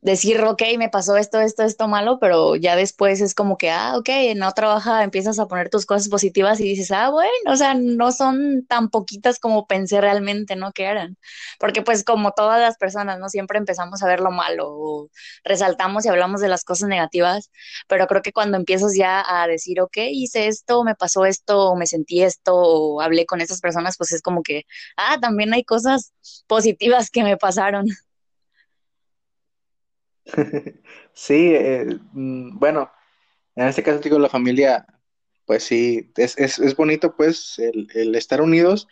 [0.06, 3.96] decir, ok, me pasó esto, esto, esto malo, pero ya después es como que, ah,
[3.98, 7.56] ok, en otra hoja empiezas a poner tus cosas positivas y dices, ah, bueno, o
[7.56, 10.72] sea, no son tan poquitas como pensé realmente, ¿no?
[10.72, 11.18] Que eran.
[11.58, 13.28] Porque pues como todas las personas, ¿no?
[13.28, 15.10] Siempre empezamos a ver lo malo o
[15.44, 17.50] resaltamos y hablamos de las cosas negativas,
[17.88, 21.76] pero creo que cuando empiezas ya a decir, ok, hice esto, me pasó esto, o
[21.76, 24.66] me sentí esto, o hablé con esas personas, pues es como que,
[24.96, 26.12] ah, también hay cosas
[26.46, 27.86] positivas que me pasaron.
[31.12, 32.90] Sí, eh, mm, bueno,
[33.54, 34.86] en este caso digo la familia,
[35.46, 38.88] pues sí, es, es, bonito pues el, estar unidos,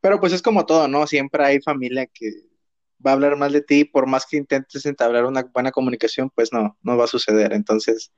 [0.00, 1.06] pero pues es como todo, ¿no?
[1.06, 2.32] Siempre hay familia que
[3.04, 6.52] va a hablar más de ti, por más que intentes entablar una buena comunicación, pues
[6.52, 7.52] no, no va a suceder.
[7.52, 8.12] Entonces,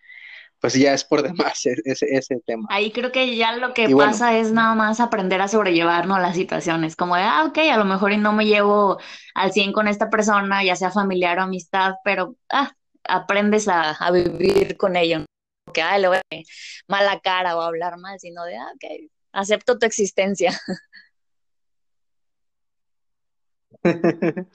[0.62, 2.68] pues ya es por demás ese, ese tema.
[2.70, 6.94] Ahí creo que ya lo que pasa es nada más aprender a sobrellevarnos las situaciones,
[6.94, 8.98] como de, ah, ok, a lo mejor y no me llevo
[9.34, 12.72] al 100 con esta persona, ya sea familiar o amistad, pero ah,
[13.04, 15.24] aprendes a, vivir con ello.
[15.74, 16.22] Que, ah, le voy a
[16.86, 20.58] mala cara o hablar mal, sino de, ah, ok, acepto tu existencia.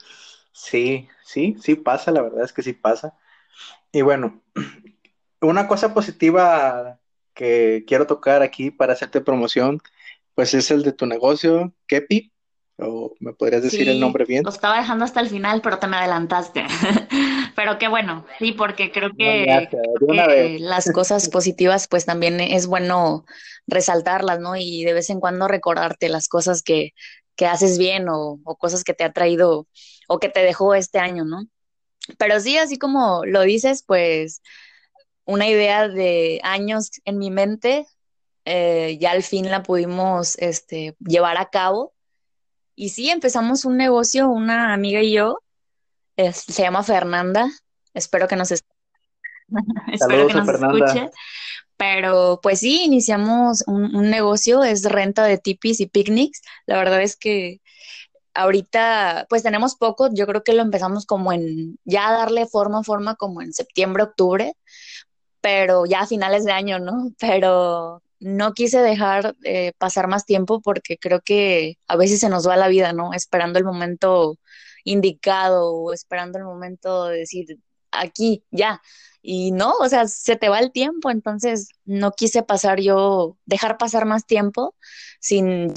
[0.50, 3.16] Sí, sí, sí pasa, la verdad es que sí pasa.
[3.92, 4.42] Y bueno,
[5.40, 6.98] una cosa positiva
[7.34, 9.80] que quiero tocar aquí para hacerte promoción,
[10.34, 12.32] pues es el de tu negocio, Kepi,
[12.78, 14.44] o me podrías decir el nombre bien.
[14.44, 16.64] Lo estaba dejando hasta el final, pero te me adelantaste.
[17.56, 19.68] pero qué bueno, sí, porque creo que,
[20.60, 23.24] las cosas positivas, pues también es bueno
[23.66, 24.56] resaltarlas, ¿no?
[24.56, 26.92] Y de vez en cuando recordarte las cosas que,
[27.36, 29.66] que haces bien o, o cosas que te ha traído
[30.08, 31.46] o que te dejó este año, ¿no?
[32.16, 34.40] Pero sí, así como lo dices, pues
[35.28, 37.86] una idea de años en mi mente,
[38.46, 41.92] eh, ya al fin la pudimos este, llevar a cabo.
[42.74, 45.38] Y sí, empezamos un negocio, una amiga y yo,
[46.16, 47.46] se llama Fernanda,
[47.92, 48.50] espero que nos,
[49.92, 51.10] espero que nos escuche.
[51.76, 56.40] Pero pues sí, iniciamos un, un, negocio, es renta de tipis y picnics.
[56.64, 57.60] La verdad es que
[58.32, 63.14] ahorita pues tenemos poco, yo creo que lo empezamos como en, ya darle forma, forma
[63.16, 64.54] como en septiembre, octubre,
[65.40, 67.12] pero ya a finales de año, ¿no?
[67.18, 72.48] Pero no quise dejar eh, pasar más tiempo porque creo que a veces se nos
[72.48, 73.12] va la vida, ¿no?
[73.14, 74.36] Esperando el momento
[74.84, 77.58] indicado o esperando el momento de decir
[77.90, 78.80] aquí, ya.
[79.22, 83.78] Y no, o sea, se te va el tiempo, entonces no quise pasar yo, dejar
[83.78, 84.74] pasar más tiempo
[85.20, 85.72] sin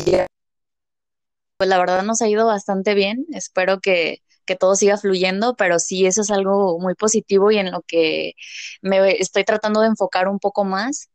[1.57, 3.27] pues la verdad nos ha ido bastante bien.
[3.33, 7.71] Espero que, que todo siga fluyendo, pero sí, eso es algo muy positivo y en
[7.71, 8.33] lo que
[8.81, 11.09] me estoy tratando de enfocar un poco más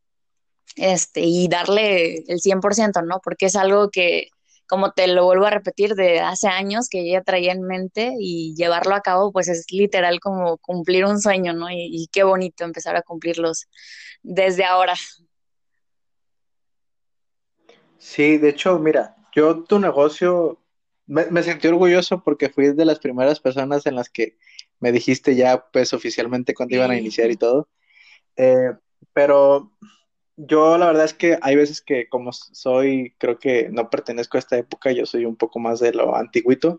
[0.77, 3.21] este, y darle el 100%, ¿no?
[3.23, 4.29] Porque es algo que,
[4.69, 8.55] como te lo vuelvo a repetir, de hace años que ya traía en mente y
[8.57, 11.71] llevarlo a cabo, pues es literal como cumplir un sueño, ¿no?
[11.71, 13.67] Y, y qué bonito empezar a cumplirlos
[14.23, 14.95] desde ahora.
[17.99, 20.59] Sí, de hecho, mira, yo tu negocio,
[21.07, 24.37] me, sentí orgulloso porque fui de las primeras personas en las que
[24.81, 27.69] me dijiste ya pues oficialmente cuándo iban a iniciar y todo.
[28.37, 28.73] Eh,
[29.13, 29.73] pero
[30.37, 34.41] yo la verdad es que hay veces que como soy, creo que no pertenezco a
[34.41, 36.79] esta época, yo soy un poco más de lo antiguito,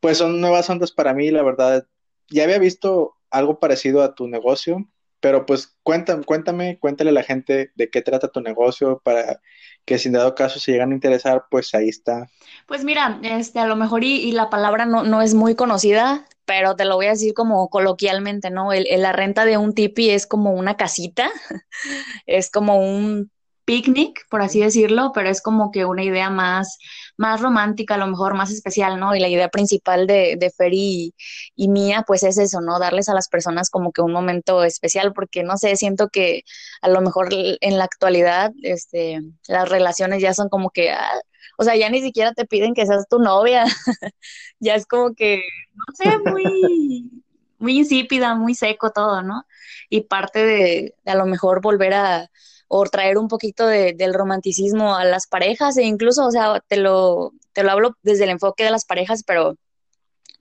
[0.00, 1.86] pues son nuevas ondas para mí, la verdad.
[2.30, 4.88] Ya había visto algo parecido a tu negocio,
[5.24, 9.40] pero pues cuéntame, cuéntame, cuéntale a la gente de qué trata tu negocio para
[9.86, 12.28] que si en dado caso se llegan a interesar, pues ahí está.
[12.66, 16.76] Pues mira, este, a lo mejor y, la palabra no, no, es muy conocida, pero
[16.76, 18.74] te lo voy a decir como coloquialmente, ¿no?
[18.74, 21.30] El, la renta de un tipi es como una casita,
[22.26, 23.30] es como un
[23.64, 26.78] picnic, por así decirlo, pero es como que una idea más,
[27.16, 29.14] más romántica, a lo mejor más especial, ¿no?
[29.14, 31.14] Y la idea principal de, de Feri
[31.56, 32.78] y, mía, pues es eso, ¿no?
[32.78, 36.42] Darles a las personas como que un momento especial, porque no sé, siento que
[36.82, 41.20] a lo mejor en la actualidad, este, las relaciones ya son como que, ah,
[41.58, 43.64] o sea, ya ni siquiera te piden que seas tu novia,
[44.60, 45.42] ya es como que,
[45.74, 47.10] no sé, muy,
[47.58, 49.46] muy insípida, muy seco todo, ¿no?
[49.88, 52.30] Y parte de a lo mejor volver a
[52.76, 56.76] o traer un poquito de, del romanticismo a las parejas e incluso, o sea, te
[56.76, 59.54] lo, te lo hablo desde el enfoque de las parejas, pero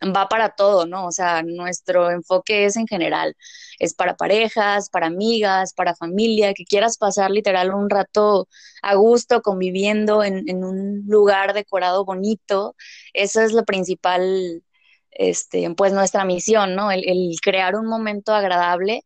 [0.04, 1.06] va para todo, ¿no?
[1.06, 3.36] O sea, nuestro enfoque es en general,
[3.78, 8.48] es para parejas, para amigas, para familia, que quieras pasar literal un rato
[8.82, 12.76] a gusto conviviendo en, en un lugar decorado bonito,
[13.14, 14.64] esa es la principal,
[15.12, 16.90] este, pues nuestra misión, ¿no?
[16.92, 19.04] El, el crear un momento agradable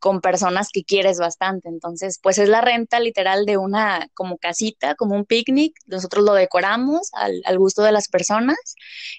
[0.00, 1.68] con personas que quieres bastante.
[1.68, 5.74] Entonces, pues es la renta literal de una como casita, como un picnic.
[5.86, 8.58] Nosotros lo decoramos al, al, gusto de las personas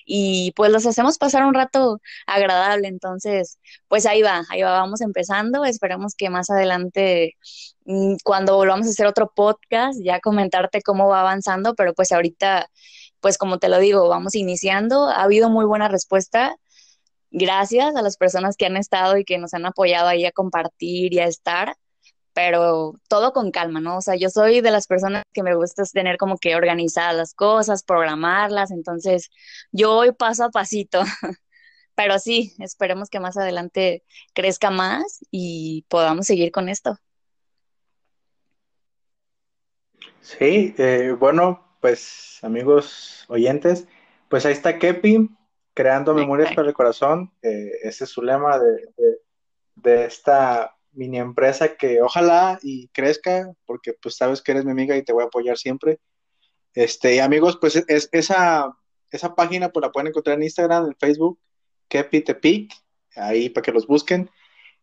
[0.06, 2.88] y pues los hacemos pasar un rato agradable.
[2.88, 5.66] Entonces, pues ahí va, ahí va, vamos empezando.
[5.66, 7.38] Esperemos que más adelante,
[7.86, 12.70] mm, cuando volvamos a hacer otro podcast, ya comentarte cómo va avanzando, pero pues ahorita,
[13.20, 15.06] pues como te lo digo, vamos iniciando.
[15.10, 16.56] Ha habido muy buena respuesta
[17.32, 21.14] gracias a las personas que han estado y que nos han apoyado ahí a compartir
[21.14, 21.76] y a estar,
[22.34, 23.98] pero todo con calma, ¿no?
[23.98, 27.34] O sea, yo soy de las personas que me gusta tener como que organizadas las
[27.34, 29.30] cosas, programarlas, entonces
[29.72, 31.02] yo voy paso a pasito.
[31.96, 36.98] Pero sí, esperemos que más adelante crezca más y podamos seguir con esto.
[40.22, 43.88] Sí, eh, bueno, pues amigos oyentes,
[44.30, 45.30] pues ahí está Kepi,
[45.74, 47.32] creando memorias para el corazón.
[47.42, 48.88] Eh, ese es su lema de,
[49.76, 54.96] de, esta mini empresa que ojalá y crezca, porque pues sabes que eres mi amiga
[54.98, 56.00] y te voy a apoyar siempre.
[56.74, 58.76] Este, y amigos, pues es, esa,
[59.12, 61.40] esa página pues la pueden encontrar en Instagram, en Facebook,
[61.88, 62.74] Kepitepic,
[63.16, 64.30] ahí para que los busquen.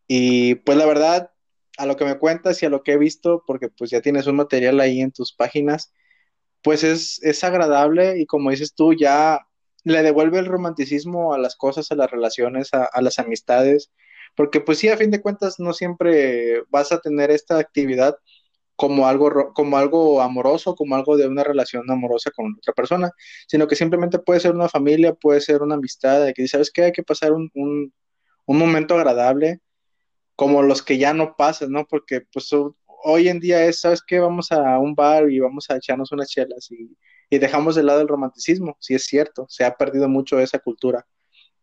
[0.07, 1.31] Y pues la verdad,
[1.77, 4.27] a lo que me cuentas y a lo que he visto, porque pues ya tienes
[4.27, 5.92] un material ahí en tus páginas,
[6.62, 9.47] pues es, es agradable y como dices tú, ya
[9.88, 13.90] le devuelve el romanticismo a las cosas, a las relaciones, a, las amistades,
[14.37, 18.16] porque pues sí, a fin de cuentas no siempre vas a tener esta actividad,
[18.77, 23.11] como algo, como algo amoroso, como algo de una relación amorosa con otra persona,
[23.48, 26.85] sino que simplemente puede ser una familia, puede ser una amistad, de que sabes que
[26.85, 27.92] hay que pasar un, un,
[28.46, 29.61] momento agradable,
[30.37, 31.87] como los que ya no pasan, ¿no?
[31.87, 32.46] Porque pues
[33.04, 34.18] hoy en día es, ¿sabes qué?
[34.18, 36.96] Vamos a un bar y vamos a echarnos unas chelas y,
[37.30, 41.06] y dejamos de lado el romanticismo, sí es cierto, se ha perdido mucho esa cultura,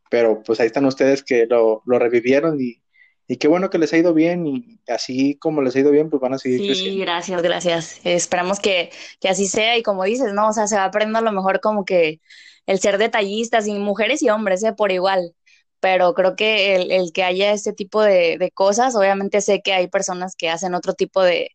[0.10, 2.82] pero pues ahí están ustedes que lo, lo revivieron y,
[3.28, 6.10] y qué bueno que les ha ido bien y así como les ha ido bien,
[6.10, 6.94] pues van a seguir sí, creciendo.
[6.94, 8.02] Sí, gracias, gracias.
[8.04, 10.50] Esperamos que, que, así sea y como dices, ¿no?
[10.50, 12.22] O sea, se va aprendiendo a lo mejor como que
[12.68, 14.74] el ser detallistas y mujeres y hombres, ¿eh?
[14.74, 15.34] Por igual.
[15.80, 19.74] Pero creo que el, el que haya este tipo de, de, cosas, obviamente sé que
[19.74, 21.52] hay personas que hacen otro tipo de,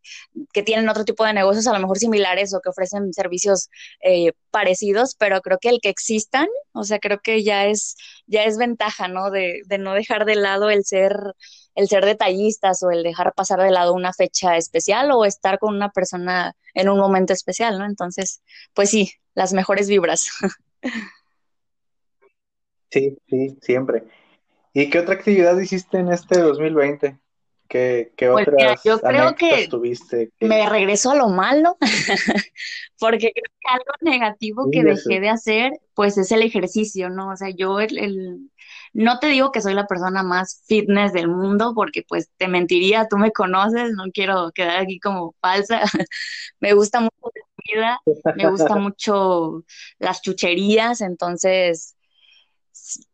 [0.53, 3.71] que tienen otro tipo de negocios a lo mejor similares o que ofrecen servicios
[4.03, 8.45] eh, parecidos, pero creo que el que existan, o sea, creo que ya es, ya
[8.45, 9.31] es ventaja, ¿no?
[9.31, 11.35] De, de no dejar de lado el ser
[11.75, 15.75] el ser detallistas o el dejar pasar de lado una fecha especial o estar con
[15.75, 17.87] una persona en un momento especial, ¿no?
[17.87, 18.43] Entonces,
[18.75, 20.27] pues sí, las mejores vibras.
[22.91, 24.05] Sí, sí, siempre.
[24.73, 27.19] ¿Y qué otra actividad hiciste en este 2020?
[27.69, 30.31] ¿Qué, qué pues otras yo creo que tuviste?
[30.41, 31.77] Me regreso a lo malo,
[32.99, 37.31] porque creo que algo negativo que dejé de hacer, pues es el ejercicio, ¿no?
[37.31, 38.51] O sea, yo el, el,
[38.93, 43.07] no te digo que soy la persona más fitness del mundo porque pues te mentiría,
[43.09, 45.83] tú me conoces, no quiero quedar aquí como falsa.
[46.59, 48.01] me gusta mucho la comida,
[48.35, 49.65] me gusta mucho
[50.01, 51.95] las chucherías, entonces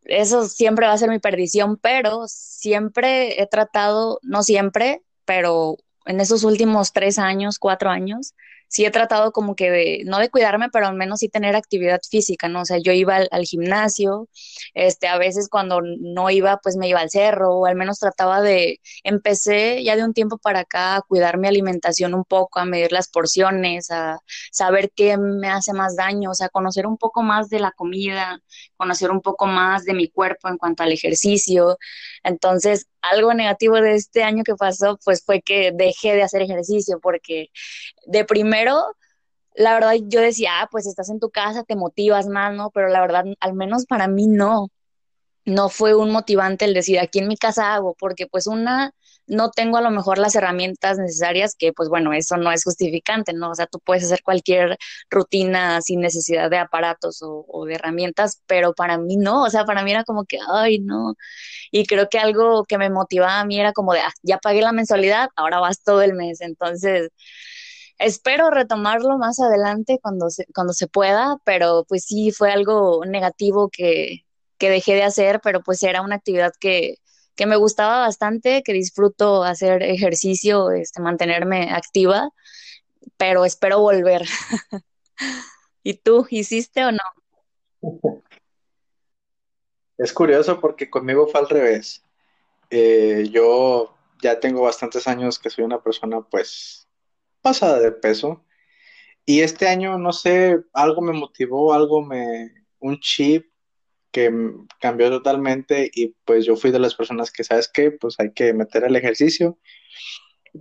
[0.05, 6.21] eso siempre va a ser mi perdición, pero siempre he tratado, no siempre, pero en
[6.21, 8.35] esos últimos tres años, cuatro años,
[8.69, 12.01] sí he tratado como que de, no de cuidarme, pero al menos sí tener actividad
[12.09, 12.62] física, ¿no?
[12.62, 14.29] O sea, yo iba al, gimnasio,
[14.75, 18.40] este, a veces cuando no iba, pues me iba al cerro, o al menos trataba
[18.40, 22.64] de, empecé ya de un tiempo para acá a cuidar mi alimentación un poco, a
[22.64, 24.19] medir las porciones, a
[24.51, 28.40] saber qué me hace más daño, o sea, conocer un poco más de la comida,
[28.76, 31.78] conocer un poco más de mi cuerpo en cuanto al ejercicio.
[32.24, 37.00] Entonces, algo negativo de este año que pasó, pues fue que dejé de hacer ejercicio
[37.00, 37.48] porque
[38.06, 38.82] de primero,
[39.54, 42.70] la verdad yo decía, ah, pues estás en tu casa, te motivas más, ¿no?
[42.70, 44.70] Pero la verdad, al menos para mí no
[45.46, 48.92] no fue un motivante el decir aquí en mi casa hago, porque pues una,
[49.26, 53.32] no tengo a lo mejor las herramientas necesarias, que pues bueno, eso no es justificante,
[53.32, 53.50] ¿no?
[53.50, 54.78] O sea, tú puedes hacer cualquier
[55.10, 59.82] rutina sin necesidad de aparatos o, de herramientas, pero para mí no, o sea, para
[59.84, 61.14] mí era como que, ay, no.
[61.70, 64.62] Y creo que algo que me motivaba a mí era como de, ah, ya pagué
[64.62, 67.10] la mensualidad, ahora vas todo el mes, entonces
[67.98, 73.70] espero retomarlo más adelante cuando se, cuando se pueda, pero pues sí fue algo negativo
[73.70, 74.24] que,
[74.58, 76.96] que dejé de hacer, pero pues era una actividad que,
[77.37, 82.31] que me gustaba bastante, que disfruto hacer ejercicio, este, mantenerme activa,
[83.16, 84.22] pero espero volver.
[85.83, 87.03] ¿Y tú, hiciste o no?
[89.99, 92.05] Es curioso porque conmigo fue al revés.
[92.68, 96.87] Eh, yo ya tengo bastantes años que soy una persona pues
[97.40, 98.44] pasada de peso
[99.25, 103.46] y este año no sé, algo me motivó, algo me, un chip
[104.16, 104.33] que
[104.81, 107.90] cambió totalmente y pues yo fui de las personas que, ¿sabes qué?
[107.90, 109.59] Pues hay que meter el ejercicio.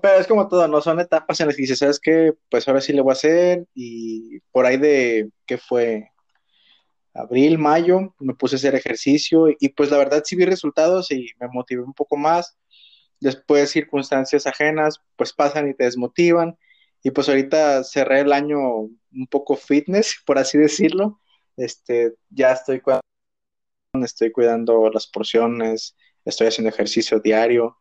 [0.01, 2.33] Pero es como todo, no son etapas en las que dices, ¿sabes qué?
[2.49, 6.11] Pues ahora sí le voy a hacer y por ahí de, ¿qué fue?
[7.13, 11.27] Abril, mayo, me puse a hacer ejercicio y, pues la verdad sí vi resultados y
[11.39, 12.57] me motivé un poco más.
[13.21, 16.57] Después circunstancias ajenas, pues pasan y te desmotivan.
[17.03, 21.21] Y pues ahorita cerré el año un poco fitness, por así decirlo.
[21.55, 22.81] Este, ya estoy
[24.03, 27.77] estoy cuidando las porciones, estoy haciendo ejercicio diario.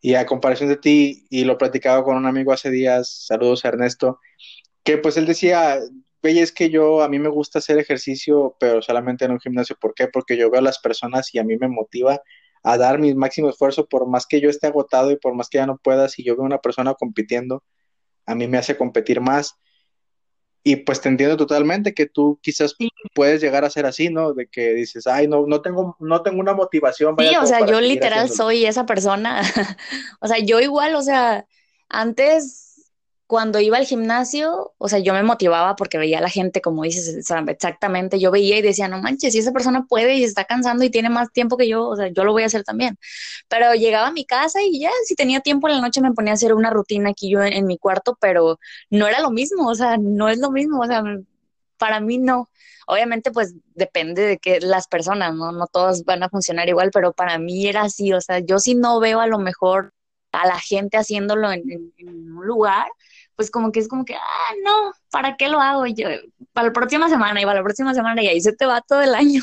[0.00, 3.68] Y a comparación de ti, y lo platicaba con un amigo hace días, saludos a
[3.68, 4.18] Ernesto,
[4.82, 5.78] que pues él decía,
[6.22, 9.76] Bella, es que yo, a mí me gusta hacer ejercicio, pero solamente en un gimnasio.
[9.80, 10.08] ¿Por qué?
[10.08, 12.20] Porque yo veo a las personas y a mí me motiva
[12.62, 15.58] a dar mi máximo esfuerzo, por más que yo esté agotado y por más que
[15.58, 17.64] ya no pueda, si yo veo a una persona compitiendo,
[18.26, 19.56] a mí me hace competir más
[20.62, 22.74] y pues te entiendo totalmente que tú quizás
[23.14, 24.34] puedes llegar a ser así, ¿no?
[24.34, 27.16] De que dices, ay, no, no tengo, no tengo una motivación.
[27.18, 29.40] Sí, o sea, yo literal soy esa persona.
[30.20, 31.46] o sea, yo igual, o sea,
[31.88, 32.69] antes
[33.30, 36.82] cuando iba al gimnasio, o sea, yo me motivaba porque veía a la gente, como
[36.82, 40.82] dices, exactamente, yo veía y decía, no manches, si esa persona puede y está cansando
[40.82, 42.98] y tiene más tiempo que yo, o sea, yo lo voy a hacer también.
[43.48, 46.32] Pero llegaba a mi casa y ya, si tenía tiempo en la noche me ponía
[46.32, 48.58] a hacer una rutina aquí yo en, mi cuarto, pero
[48.90, 51.04] no era lo mismo, o sea, no es lo mismo, o sea,
[51.78, 52.48] para mí no.
[52.88, 55.52] Obviamente, pues depende de que las personas, ¿no?
[55.52, 58.74] No todas van a funcionar igual, pero para mí era así, o sea, yo si
[58.74, 59.92] no veo a lo mejor
[60.32, 62.86] a la gente haciéndolo en, un lugar,
[63.40, 65.86] pues como que es como que, ah, no, ¿para qué lo hago?
[65.86, 66.08] yo,
[66.52, 69.00] para la próxima semana y para la próxima semana y ahí se te va todo
[69.00, 69.40] el año.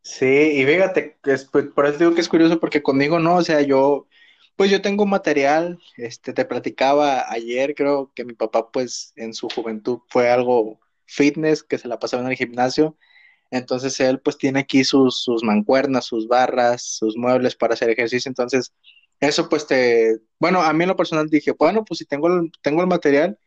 [0.00, 3.42] Sí, y fíjate, es, pues, por eso digo que es curioso porque conmigo no, o
[3.42, 4.06] sea, yo,
[4.56, 9.50] pues yo tengo material, este, te platicaba ayer, creo que mi papá pues en su
[9.50, 12.96] juventud fue algo fitness, que se la pasaba en el gimnasio,
[13.50, 18.30] entonces él pues tiene aquí sus, sus mancuernas, sus barras, sus muebles para hacer ejercicio,
[18.30, 18.72] entonces
[19.20, 22.50] eso pues te, bueno, a mí en lo personal dije, bueno, pues si tengo el,
[22.62, 23.38] tengo el material,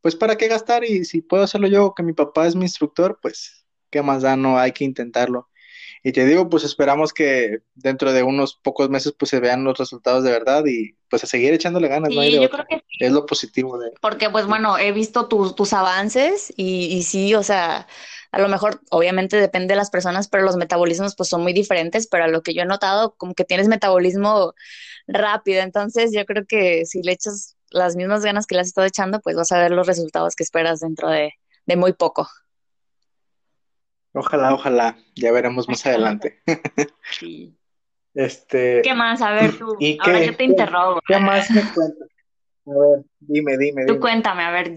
[0.00, 3.18] pues para qué gastar y si puedo hacerlo yo, que mi papá es mi instructor,
[3.22, 5.48] pues qué más da, no hay que intentarlo.
[6.04, 9.78] Y te digo, pues esperamos que dentro de unos pocos meses pues se vean los
[9.78, 12.10] resultados de verdad y pues a seguir echándole ganas.
[12.10, 13.92] Sí, yo creo que Es lo positivo de...
[14.00, 17.86] Porque pues bueno, he visto tus, tus avances y, y sí, o sea,
[18.32, 22.08] a lo mejor obviamente depende de las personas, pero los metabolismos pues son muy diferentes,
[22.08, 24.54] pero a lo que yo he notado como que tienes metabolismo
[25.06, 28.86] rápido, entonces yo creo que si le echas las mismas ganas que le has estado
[28.86, 31.34] echando, pues vas a ver los resultados que esperas dentro de,
[31.66, 32.26] de muy poco.
[34.14, 36.42] Ojalá, ojalá, ya veremos más adelante.
[37.18, 37.56] Sí.
[38.14, 38.82] Este.
[38.82, 39.22] ¿Qué más?
[39.22, 39.76] A ver, tú.
[40.00, 41.00] ahora yo te interrogo.
[41.06, 42.08] ¿Qué más me cuentas?
[42.66, 43.86] A ver, dime, dime.
[43.86, 44.72] Tú cuéntame, a ver,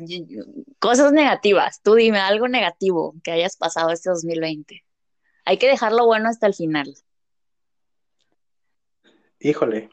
[0.80, 1.82] cosas negativas.
[1.82, 4.84] Tú dime algo negativo que hayas pasado este 2020.
[5.46, 6.94] Hay que dejarlo bueno hasta el final.
[9.40, 9.90] Híjole.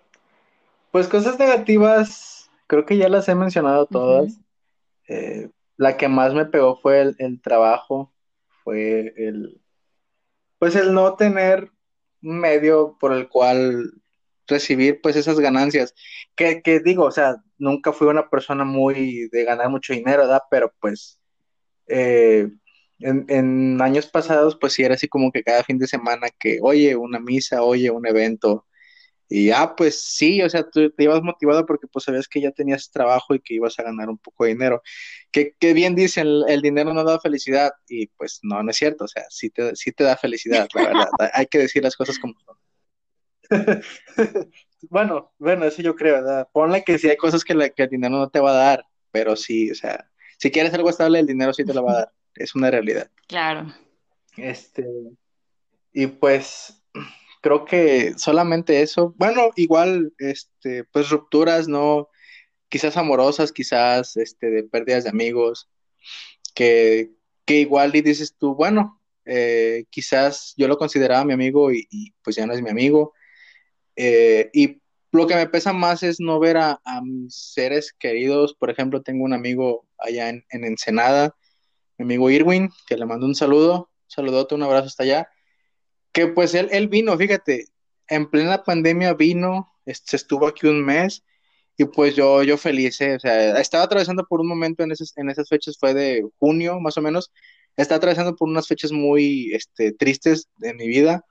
[0.90, 4.38] Pues cosas negativas, creo que ya las he mencionado todas.
[5.09, 8.12] Eh, la que más me pegó fue el trabajo
[8.62, 9.61] fue el,
[10.59, 11.70] pues el no tener
[12.22, 14.02] un medio por el cual
[14.47, 15.95] recibir pues esas ganancias.
[16.36, 20.43] Que, que, digo, o sea, nunca fui una persona muy de ganar mucho dinero, ¿verdad?
[20.51, 21.20] Pero pues
[21.88, 22.49] eh,
[23.01, 26.59] en, en, años pasados pues sí era así como que cada fin de semana que,
[26.62, 28.66] oye, una misa, oye, un evento,
[29.34, 32.51] y ah, pues sí, o sea, tú te ibas motivado porque pues sabías que ya
[32.51, 34.82] tenías trabajo y que ibas a ganar un poco de dinero.
[35.30, 39.09] Que, bien dicen, el, dinero no da felicidad y pues no, no es cierto, o
[39.09, 41.09] sea, sí te, sí te da felicidad, la verdad.
[41.32, 42.57] Hay que decir las cosas como son.
[44.91, 46.49] bueno, bueno, eso yo creo, ¿verdad?
[46.53, 49.37] Ponle que sí hay cosas que, que el dinero no te va a dar, pero
[49.37, 52.13] sí, o sea, si quieres algo estable, el dinero sí te lo va a dar.
[52.35, 53.11] Es una realidad.
[53.29, 53.73] Claro.
[54.37, 54.87] Este,
[55.93, 56.83] y pues
[57.43, 59.15] creo que solamente eso.
[59.19, 62.09] Bueno, igual, este, pues rupturas, ¿no?
[62.69, 65.69] Quizás amorosas, quizás, este, de pérdidas de amigos,
[66.55, 67.11] que,
[67.45, 72.37] que igual y dices tú, bueno, eh, quizás yo lo consideraba mi amigo y, pues
[72.37, 73.13] ya no es mi amigo.
[73.97, 74.80] Eh, y
[75.11, 78.55] lo que me pesa más es no ver a, mis seres queridos.
[78.55, 81.36] Por ejemplo, tengo un amigo allá en, en Ensenada,
[81.99, 85.28] mi amigo Irwin, que le mando un saludo, un saludote, un abrazo hasta allá
[86.12, 87.66] que pues él, él vino, fíjate,
[88.09, 91.24] en plena pandemia vino, se estuvo aquí un mes
[91.76, 93.16] y pues yo, yo feliz, ¿eh?
[93.16, 96.78] o sea, estaba atravesando por un momento en esas, en esas fechas, fue de junio
[96.80, 97.32] más o menos,
[97.76, 101.24] estaba atravesando por unas fechas muy este, tristes de mi vida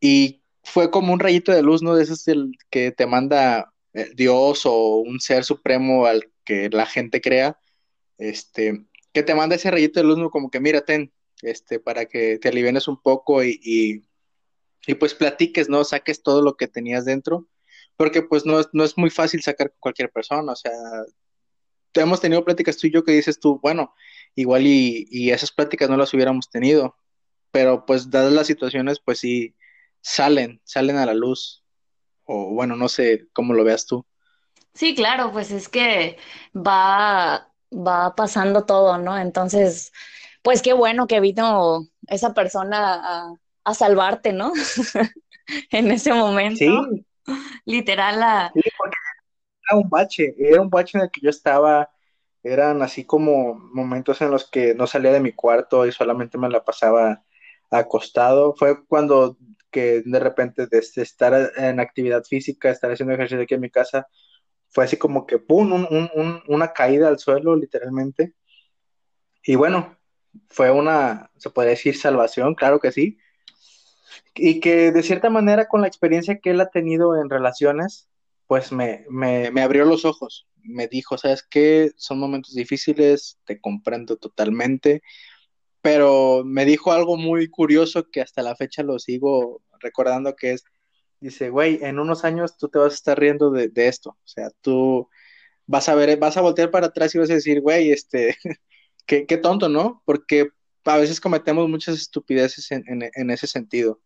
[0.00, 1.94] y fue como un rayito de luz, ¿no?
[1.94, 6.86] De esos el que te manda eh, Dios o un ser supremo al que la
[6.86, 7.58] gente crea,
[8.18, 10.30] este, que te manda ese rayito de luz, ¿no?
[10.30, 13.60] Como que mira, ten, este, para que te alivienes un poco y,
[14.86, 15.84] y, pues platiques, ¿no?
[15.84, 17.48] Saques todo lo que tenías dentro,
[17.96, 20.72] porque pues no, no es muy fácil sacar con cualquier persona, o sea,
[21.94, 23.94] hemos tenido pláticas tú y yo que dices tú, bueno,
[24.34, 26.96] igual y, y esas pláticas no las hubiéramos tenido,
[27.50, 29.54] pero pues dadas las situaciones, pues sí,
[30.00, 31.64] salen, salen a la luz,
[32.24, 34.04] o bueno, no sé cómo lo veas tú.
[34.74, 36.18] Sí, claro, pues es que
[36.54, 39.18] va, va pasando todo, ¿no?
[39.18, 39.92] Entonces,
[40.42, 43.34] pues qué bueno que vino esa persona
[43.64, 44.52] a, salvarte, ¿no?
[45.70, 46.58] en ese momento.
[46.58, 47.06] Sí.
[47.66, 48.50] Literal.
[48.54, 48.96] Sí, porque
[49.68, 51.90] era un bache, era un bache en el que yo estaba,
[52.42, 56.48] eran así como momentos en los que no salía de mi cuarto y solamente me
[56.48, 57.24] la pasaba
[57.70, 58.54] acostado.
[58.54, 59.36] Fue cuando
[59.70, 64.06] que de repente desde estar en actividad física, estar haciendo ejercicio aquí en mi casa,
[64.70, 65.86] fue así como que, ¡pum!,
[66.48, 68.34] una caída al suelo, literalmente.
[69.42, 69.96] Y bueno,
[70.48, 73.18] fue una, se podría decir, salvación, claro que sí.
[74.34, 78.08] Y que de cierta manera con la experiencia que él ha tenido en relaciones,
[78.46, 80.46] pues me, me, me abrió los ojos.
[80.62, 81.92] Me dijo, ¿sabes qué?
[81.96, 85.02] Son momentos difíciles, te comprendo totalmente,
[85.82, 90.64] pero me dijo algo muy curioso que hasta la fecha lo sigo recordando, que es,
[91.20, 94.28] dice, güey, en unos años tú te vas a estar riendo de, de esto, o
[94.28, 95.08] sea, tú
[95.66, 98.36] vas a ver, vas a voltear para atrás y vas a decir, güey, este,
[99.06, 100.02] qué, qué tonto, ¿no?
[100.04, 100.50] Porque
[100.84, 104.00] a veces cometemos muchas estupideces en, ese sentido.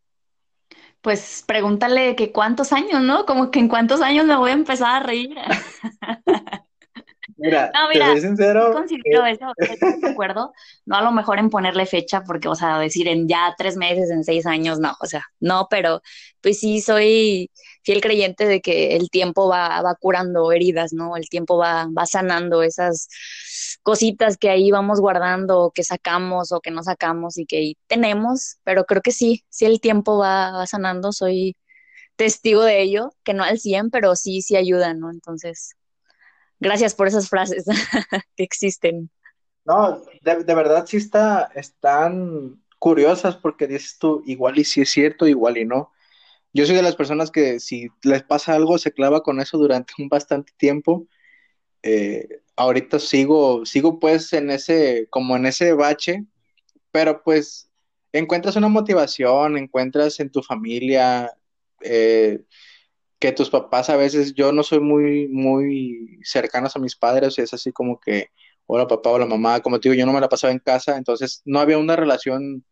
[1.01, 3.27] Pues pregúntale que cuántos años, ¿no?
[3.27, 5.35] Como que en cuántos años me voy a empezar a reír.
[7.43, 8.71] Mira, no, mira, te sincero.
[8.71, 10.53] considero eso, estoy de acuerdo.
[10.87, 14.11] No a lo mejor en ponerle fecha, porque, o sea, decir en ya tres meses,
[14.11, 16.03] en seis años, no, o sea, no, pero
[16.41, 17.51] pues sí soy
[17.83, 21.17] fiel creyente de que el tiempo va, va curando heridas, ¿no?
[21.17, 23.09] El tiempo va, va sanando esas
[23.83, 28.85] cositas que ahí vamos guardando, que sacamos o que no sacamos y que tenemos, pero
[28.85, 31.57] creo que sí, sí el tiempo va, va sanando, soy
[32.17, 35.11] testigo de ello, que no al 100, pero sí, sí ayuda, ¿no?
[35.11, 35.75] Entonces,
[36.63, 37.65] Gracias por esas frases
[38.37, 39.11] que existen.
[39.65, 45.27] No, de, verdad sí está, están curiosas porque dices tú, igual y sí es cierto,
[45.27, 45.91] igual y no.
[46.53, 49.93] Yo soy de las personas que si les pasa algo se clava con eso durante
[49.99, 51.09] un bastante tiempo.
[51.83, 56.27] Eh, ahorita sigo, sigo pues en ese, como en ese bache,
[56.93, 57.71] pero pues
[58.13, 61.33] encuentras una motivación, encuentras en tu familia,
[61.81, 62.45] eh,
[63.23, 67.55] que tus papás a veces, yo no soy muy, muy cercanos a mis padres, es
[67.55, 68.31] así como que,
[68.67, 71.41] hola papá, hola mamá, como te digo, yo no me la pasaba en casa, entonces
[71.45, 72.65] no había una relación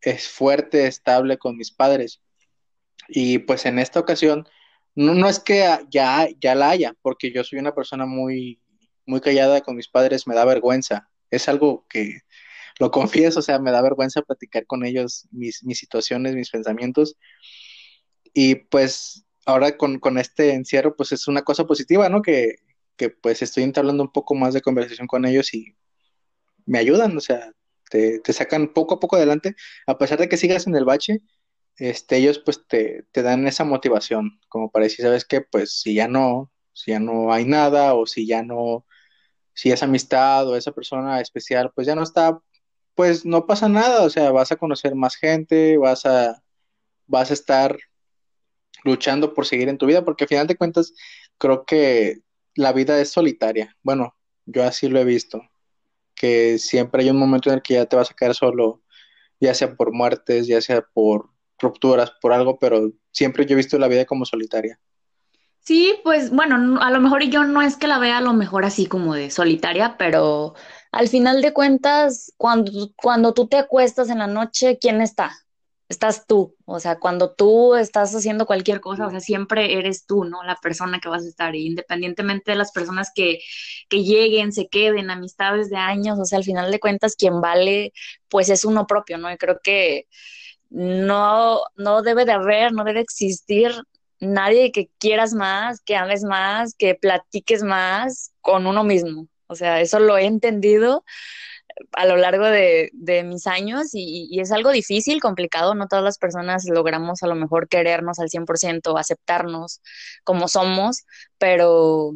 [0.00, 2.20] es fuerte, estable con mis padres.
[3.06, 4.48] Y pues en esta ocasión,
[4.96, 8.60] no, no es que ya, ya la haya, porque yo soy una persona muy,
[9.06, 11.08] muy callada con mis padres, me da vergüenza.
[11.30, 12.18] Es algo que
[12.80, 17.16] lo confieso, o sea, me da vergüenza platicar con ellos mis, mis situaciones, mis pensamientos.
[18.34, 22.22] Y pues ahora con, este encierro, pues es una cosa positiva, ¿no?
[22.22, 22.56] Que,
[23.20, 25.76] pues estoy entablando un poco más de conversación con ellos y
[26.66, 27.52] me ayudan, o sea,
[27.90, 31.20] te, sacan poco a poco adelante, a pesar de que sigas en el bache,
[31.76, 35.40] este, ellos pues te, te dan esa motivación, como para decir, ¿sabes qué?
[35.40, 38.86] Pues si ya no, si ya no hay nada, o si ya no,
[39.54, 42.40] si esa amistad o esa persona especial, pues ya no está,
[42.94, 46.42] pues no pasa nada, o sea, vas a conocer más gente, vas a,
[47.06, 47.78] vas a estar
[48.84, 50.94] luchando por seguir en tu vida, porque al final de cuentas
[51.38, 52.20] creo que
[52.54, 53.76] la vida es solitaria.
[53.82, 54.14] Bueno,
[54.46, 55.42] yo así lo he visto,
[56.14, 58.82] que siempre hay un momento en el que ya te vas a quedar solo,
[59.40, 63.78] ya sea por muertes, ya sea por rupturas, por algo, pero siempre yo he visto
[63.78, 64.78] la vida como solitaria.
[65.60, 68.64] Sí, pues bueno, a lo mejor yo no es que la vea a lo mejor
[68.64, 70.54] así como de solitaria, pero
[70.90, 75.30] al final de cuentas, cuando, cuando tú te acuestas en la noche, ¿quién está?
[75.92, 80.24] Estás tú, o sea, cuando tú estás haciendo cualquier cosa, o sea, siempre eres tú,
[80.24, 80.42] ¿no?
[80.42, 83.38] La persona que vas a estar, y independientemente de las personas que,
[83.88, 87.92] que lleguen, se queden, amistades de años, o sea, al final de cuentas, quien vale,
[88.28, 89.30] pues es uno propio, ¿no?
[89.30, 90.08] Y creo que
[90.70, 93.72] no, no debe de haber, no debe existir
[94.20, 99.28] nadie que quieras más, que ames más, que platiques más con uno mismo.
[99.46, 101.04] O sea, eso lo he entendido
[101.92, 102.90] a lo largo de,
[103.24, 107.68] mis años y, es algo difícil, complicado, no todas las personas logramos a lo mejor
[107.68, 109.80] querernos al 100%, aceptarnos
[110.24, 111.04] como somos,
[111.38, 112.12] pero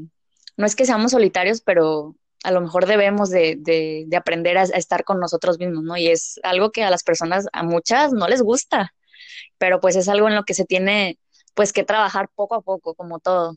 [0.56, 5.20] no es que seamos solitarios, pero a lo mejor debemos de, aprender a, estar con
[5.20, 5.96] nosotros mismos, ¿no?
[5.96, 8.94] Y es algo que a las personas, a muchas no les gusta,
[9.58, 11.18] pero pues es algo en lo que se tiene
[11.54, 13.56] pues que trabajar poco a poco, como todo.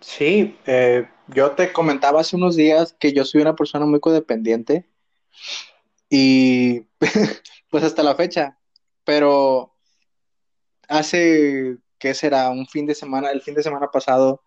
[0.00, 4.88] Sí, eh, yo te comentaba hace unos días que yo soy una persona muy codependiente
[6.10, 6.80] y
[7.70, 8.58] pues hasta la fecha,
[9.04, 9.74] pero
[10.88, 12.50] hace, ¿qué será?
[12.50, 14.42] Un fin de semana, el fin de semana pasado,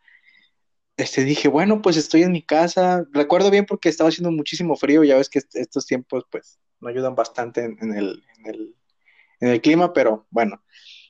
[0.97, 5.03] este, dije, bueno, pues estoy en mi casa, recuerdo bien porque estaba haciendo muchísimo frío,
[5.03, 8.75] ya ves que estos tiempos pues no ayudan bastante en, el, en, el,
[9.41, 10.63] en el clima, pero bueno,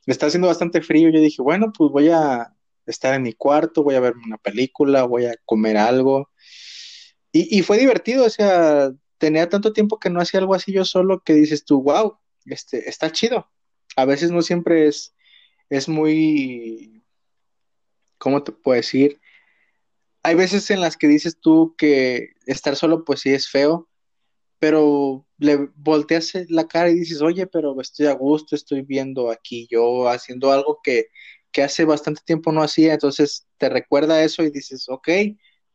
[0.05, 2.55] está haciendo bastante frío, yo dije, bueno, pues voy a,
[2.86, 6.30] estar en mi cuarto, voy a ver una película, voy a comer algo.
[7.32, 11.22] Y, fue divertido, o sea, tenía tanto tiempo que no hacía algo así yo solo
[11.22, 13.52] que dices tú, wow, este, está chido.
[13.98, 15.14] A veces no siempre es,
[15.70, 17.04] es muy,
[18.18, 19.20] ¿cómo te puedo decir?
[20.24, 23.90] Hay veces en las que dices tú que estar solo pues sí es feo,
[24.60, 29.68] pero le volteas la cara y dices, oye, pero estoy a gusto, estoy viendo aquí
[29.70, 31.10] yo haciendo algo que,
[31.56, 35.08] que hace bastante tiempo no hacía, entonces te recuerda eso y dices, ok,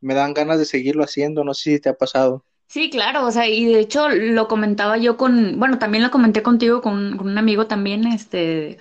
[0.03, 2.45] me dan ganas de seguirlo haciendo, no sé si te ha pasado.
[2.67, 6.43] Sí, claro, o sea, y de hecho lo comentaba yo con, bueno, también lo comenté
[6.43, 8.77] contigo con, un amigo también, este,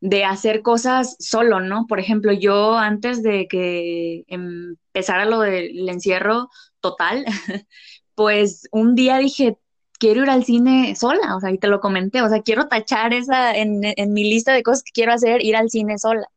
[0.00, 1.86] de hacer cosas solo, ¿no?
[1.88, 7.24] Por ejemplo, yo antes de que empezara lo del encierro total,
[8.14, 9.58] pues un día dije,
[9.98, 13.12] quiero ir al cine sola, o sea, y te lo comenté, o sea, quiero tachar
[13.12, 16.28] esa en, en mi lista de cosas que quiero hacer, ir al cine sola.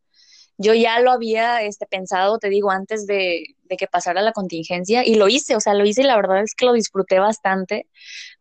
[0.58, 5.06] Yo ya lo había este, pensado, te digo, antes de, de que pasara la contingencia
[5.06, 7.88] y lo hice, o sea, lo hice y la verdad es que lo disfruté bastante,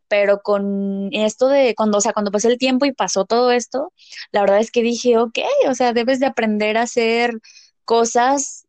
[0.08, 3.92] pero con esto de cuando, o sea, cuando pasó el tiempo y pasó todo esto,
[4.32, 7.32] la verdad es que dije, ok, o sea, debes de aprender a hacer
[7.84, 8.59] cosas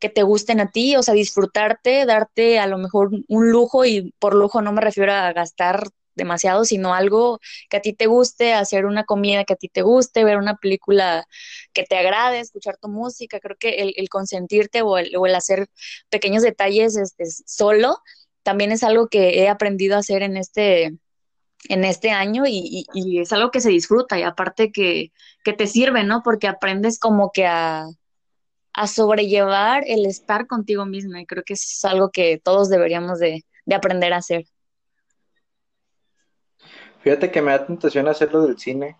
[0.00, 4.12] que te gusten a ti, o sea, disfrutarte, darte a lo mejor un lujo y
[4.18, 8.52] por lujo no me refiero a gastar demasiado, sino algo que a ti te guste,
[8.54, 11.26] hacer una comida que a ti te guste, ver una película
[11.72, 13.40] que te agrade, escuchar tu música.
[13.40, 15.68] Creo que el, consentirte o el, o el, hacer
[16.08, 17.98] pequeños detalles este, solo
[18.42, 20.98] también es algo que he aprendido a hacer en este,
[21.68, 25.12] en este año y, y, es algo que se disfruta y aparte que,
[25.44, 26.22] que te sirve, ¿no?
[26.22, 27.86] Porque aprendes como que a,
[28.72, 33.44] a sobrellevar el estar contigo misma y creo que es algo que todos deberíamos de,
[33.66, 34.44] de aprender a hacer.
[37.00, 38.96] Fíjate que me da tentación hacerlo del cine,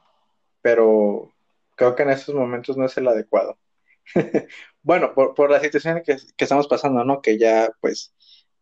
[0.62, 1.32] pero
[1.76, 3.58] creo que en estos momentos no es el adecuado.
[4.82, 7.20] bueno, por, por, la situación que, que, estamos pasando, ¿no?
[7.20, 8.14] Que ya, pues,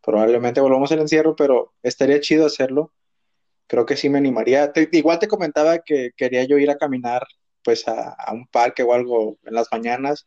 [0.03, 2.93] probablemente volvamos al encierro, pero estaría chido hacerlo.
[3.67, 4.73] Creo que sí me animaría.
[4.93, 7.27] igual te comentaba que quería yo ir a caminar,
[7.63, 10.27] pues, a, a, un parque o algo en las mañanas.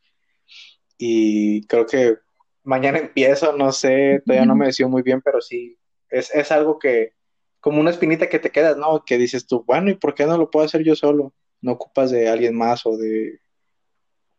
[1.04, 2.20] Y creo que
[2.64, 5.76] mañana empiezo, no sé, todavía no me decido muy bien, pero sí,
[6.12, 7.14] es, es algo que,
[7.60, 9.04] como una espinita que te queda, ¿no?
[9.04, 11.34] Que dices tú, bueno, ¿y por qué no lo puedo hacer yo solo?
[11.60, 13.39] No ocupas de alguien más o de...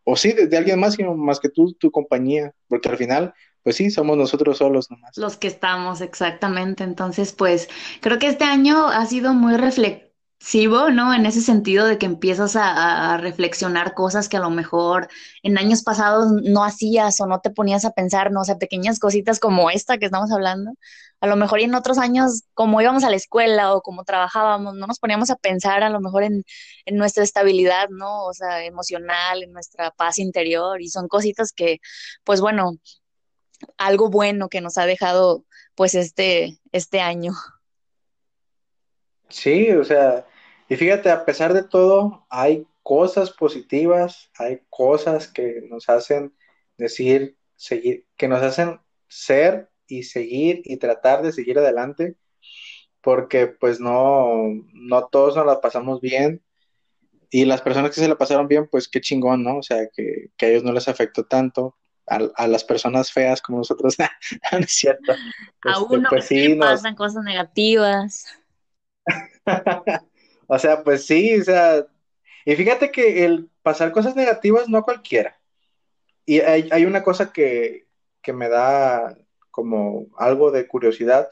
[0.05, 3.75] O sí, de, alguien más, sino más que tú, tu compañía, porque al final, pues
[3.75, 5.17] sí, somos nosotros solos nomás.
[5.17, 6.85] Los que estamos, exactamente.
[6.85, 7.67] Entonces, pues
[7.99, 10.12] creo que este año ha sido muy reflectivo
[10.91, 11.13] ¿no?
[11.13, 15.07] En ese sentido de que empiezas a, reflexionar cosas que a lo mejor
[15.41, 18.41] en años pasados no hacías o no te ponías a pensar, ¿no?
[18.41, 20.71] O sea, pequeñas cositas como esta que estamos hablando.
[21.21, 24.75] A lo mejor y en otros años, como íbamos a la escuela o como trabajábamos,
[24.75, 26.43] no nos poníamos a pensar a lo mejor en,
[26.85, 28.25] en nuestra estabilidad, ¿no?
[28.25, 30.81] O sea, emocional, en nuestra paz interior.
[30.81, 31.79] Y son cositas que,
[32.25, 32.73] pues bueno,
[33.77, 37.31] algo bueno que nos ha dejado pues este, este año.
[39.29, 40.25] Sí, o sea,
[40.73, 46.33] y fíjate, a pesar de todo, hay cosas positivas, hay cosas que nos hacen
[46.79, 52.15] decir, seguir, que nos hacen ser y seguir y tratar de seguir adelante,
[53.01, 54.35] porque pues no,
[54.73, 56.41] no todos nos la pasamos bien.
[57.29, 59.57] Y las personas que se la pasaron bien, pues qué chingón, ¿no?
[59.57, 61.77] O sea, que, a ellos no les afectó tanto.
[62.07, 63.95] A, las personas feas como nosotros,
[64.51, 65.11] no es cierto.
[65.11, 68.25] a este, uno pues, sí, pasan cosas negativas.
[70.53, 71.83] O sea, pues sí, o sea,
[72.45, 75.41] y fíjate que el pasar cosas negativas no cualquiera.
[76.27, 77.87] Y hay, una cosa que,
[78.31, 79.17] me da
[79.49, 81.31] como algo de curiosidad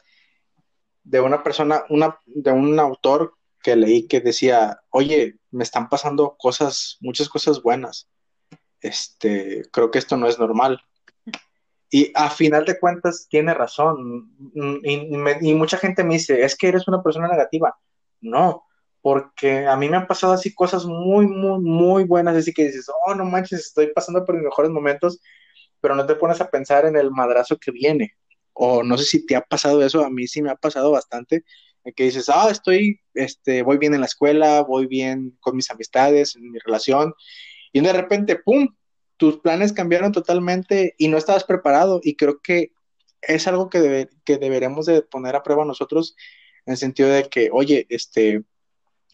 [1.03, 6.35] de una persona, una, de un autor que leí que decía, oye, me están pasando
[6.35, 8.09] cosas, muchas cosas buenas.
[8.79, 10.81] Este, creo que esto no es normal.
[11.91, 14.35] Y a final de cuentas tiene razón.
[14.83, 17.77] Y, y mucha gente me dice, es que eres una persona negativa.
[18.19, 18.65] No,
[19.01, 22.87] porque a mí me han pasado así cosas muy, muy, muy buenas, así que dices,
[23.05, 25.19] oh, no manches, estoy pasando por mis mejores momentos,
[25.79, 28.13] pero no te pones a pensar en el madrazo que viene.
[28.53, 31.43] O no sé si te ha pasado eso, a mí sí me ha pasado bastante,
[31.95, 36.35] que dices, ah, estoy, este, voy bien en la escuela, voy bien con mis amistades,
[36.35, 37.13] en mi relación,
[37.71, 38.67] y de repente, ¡pum!,
[39.17, 42.71] tus planes cambiaron totalmente y no estabas preparado, y creo que
[43.21, 46.15] es algo que, que deberemos de poner a prueba nosotros,
[46.65, 48.43] en el sentido de que, oye, este,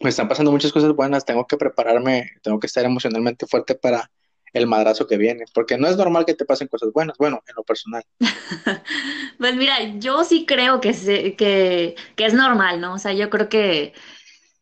[0.00, 4.10] me están pasando muchas cosas buenas, tengo que prepararme, tengo que estar emocionalmente fuerte para
[4.52, 7.54] el madrazo que viene, porque no es normal que te pasen cosas buenas, bueno, en
[7.56, 8.04] lo personal.
[9.38, 10.92] pues mira, yo sí creo que,
[11.36, 12.94] que, que es normal, ¿no?
[12.94, 13.92] O sea, yo creo que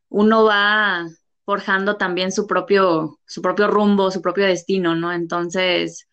[0.08, 1.06] uno va
[1.44, 5.12] forjando también su propio, su propio rumbo, su propio destino, ¿no?
[5.12, 6.08] Entonces,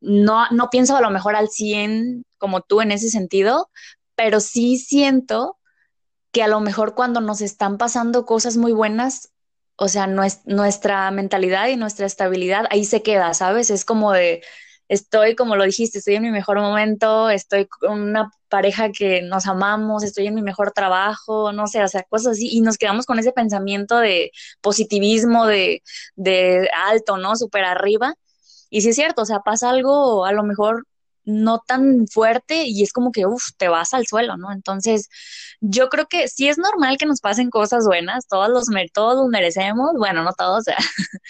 [0.00, 3.68] no, no pienso a lo mejor al 100 como tú en ese sentido,
[4.14, 5.58] pero sí siento
[6.32, 9.32] que a lo mejor cuando nos están pasando cosas muy buenas,
[9.76, 13.70] o sea, nuestra mentalidad y nuestra estabilidad ahí se queda, ¿sabes?
[13.70, 14.42] Es como de,
[14.88, 19.46] estoy, como lo dijiste, estoy en mi mejor momento, estoy con una pareja que nos
[19.46, 23.06] amamos, estoy en mi mejor trabajo, no sé, o sea, cosas así, y nos quedamos
[23.06, 24.30] con ese pensamiento de
[24.60, 25.82] positivismo, de,
[26.16, 27.36] de alto, ¿no?
[27.36, 28.14] Súper arriba.
[28.70, 30.86] Y sí es cierto, o sea, pasa algo a lo mejor
[31.24, 34.52] no tan fuerte y es como que, uff, te vas al suelo, ¿no?
[34.52, 35.08] Entonces,
[35.60, 39.28] yo creo que sí es normal que nos pasen cosas buenas, todos los, todos los
[39.28, 40.64] merecemos, bueno, no todos,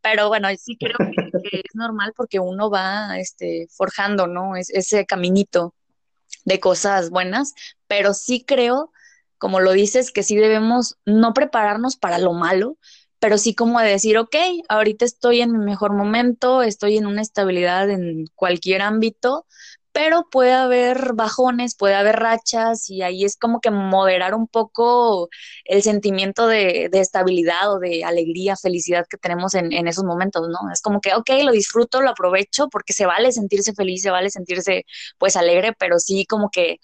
[0.00, 4.56] pero bueno, sí creo que, es normal porque uno va este, forjando, ¿no?
[4.56, 5.74] Es, ese caminito
[6.44, 7.54] de cosas buenas,
[7.86, 8.92] pero sí creo,
[9.38, 12.78] como lo dices, que sí debemos no prepararnos para lo malo,
[13.20, 14.36] pero sí como de decir, ok,
[14.68, 19.46] ahorita estoy en mi mejor momento, estoy en una estabilidad en cualquier ámbito,
[19.92, 25.28] pero puede haber bajones, puede haber rachas y ahí es como que moderar un poco
[25.64, 30.72] el sentimiento de, estabilidad o de alegría, felicidad que tenemos en, en, esos momentos, ¿no?
[30.72, 34.30] Es como que, ok, lo disfruto, lo aprovecho porque se vale sentirse feliz, se vale
[34.30, 34.86] sentirse
[35.18, 36.78] pues alegre, pero sí como que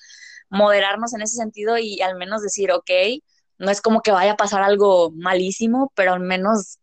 [0.51, 2.91] moderarnos en ese sentido y al menos decir, ok,
[3.59, 6.79] no es como que vaya a pasar algo malísimo, pero al menos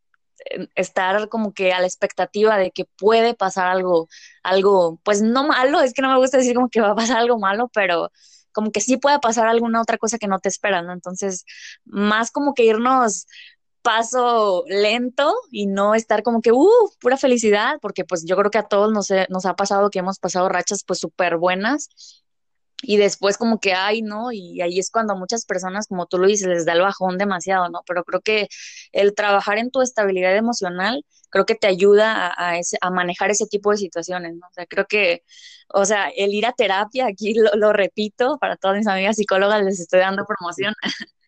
[0.76, 4.08] estar como que a la expectativa de que puede pasar algo,
[4.44, 7.18] algo, pues no malo, es que no me gusta decir como que va a pasar
[7.18, 8.12] algo malo, pero
[8.52, 10.94] como que sí puede pasar alguna otra cosa que no te espera, ¿no?
[10.94, 11.46] Entonces,
[11.86, 13.26] más como que irnos
[13.82, 16.70] paso lento y no estar como que, uh,
[17.02, 20.20] pura felicidad, porque pues yo creo que a todos nos, nos ha pasado que hemos
[20.20, 21.90] pasado rachas pues súper buenas
[22.84, 24.32] y después como que hay, ¿no?
[24.32, 27.18] Y ahí es cuando a muchas personas, como tú lo dices, les da el bajón
[27.18, 27.82] demasiado, ¿no?
[27.88, 28.50] Pero creo que
[28.92, 33.72] el trabajar en tu estabilidad emocional, creo que te ayuda a, a, manejar ese tipo
[33.72, 34.48] de situaciones, ¿no?
[34.48, 35.24] O sea, creo que,
[35.70, 39.64] o sea, el ir a terapia, aquí lo, lo repito, para todas mis amigas psicólogas
[39.64, 40.74] les estoy dando promoción,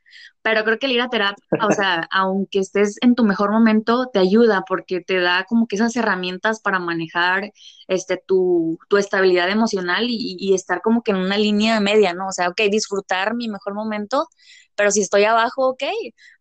[0.45, 4.11] pero creo que el ir a terapia, o sea, aunque estés en tu mejor momento,
[4.13, 7.51] te ayuda porque te da como que esas herramientas para manejar
[7.87, 12.27] este, tu, tu estabilidad emocional y, estar como que en una línea media, ¿no?
[12.27, 14.27] O sea, ok, disfrutar mi mejor momento,
[14.75, 15.83] pero si estoy abajo, ok,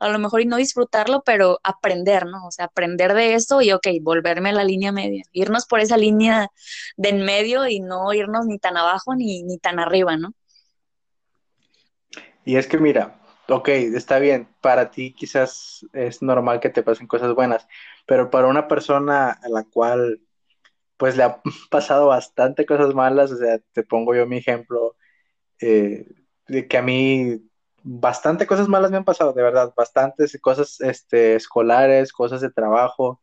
[0.01, 2.47] a lo mejor y no disfrutarlo, pero aprender, ¿no?
[2.47, 5.97] O sea, aprender de esto y, ok, volverme a la línea media, irnos por esa
[5.97, 6.49] línea
[6.99, 10.35] de en medio y no irnos ni tan abajo ni, ni tan arriba, ¿no?
[12.45, 17.07] Y es que mira, ok, está bien, para ti quizás es normal que te pasen
[17.07, 17.67] cosas buenas,
[18.07, 20.21] pero para una persona a la cual
[20.97, 24.97] pues le ha pasado bastante cosas malas, o sea, te pongo yo mi ejemplo,
[25.61, 26.07] eh,
[26.49, 27.41] de que a mí
[27.83, 33.21] bastante cosas malas me han pasado, de verdad, bastantes cosas este, escolares, cosas de trabajo,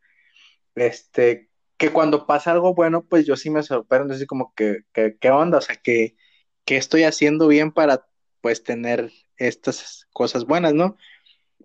[0.74, 5.30] este, que cuando pasa algo bueno, pues yo sí me sorprendo, así como que ¿qué
[5.30, 5.58] onda?
[5.58, 6.16] O sea, que,
[6.64, 8.06] que estoy haciendo bien para
[8.40, 9.10] pues tener
[9.46, 10.96] estas cosas buenas, ¿no?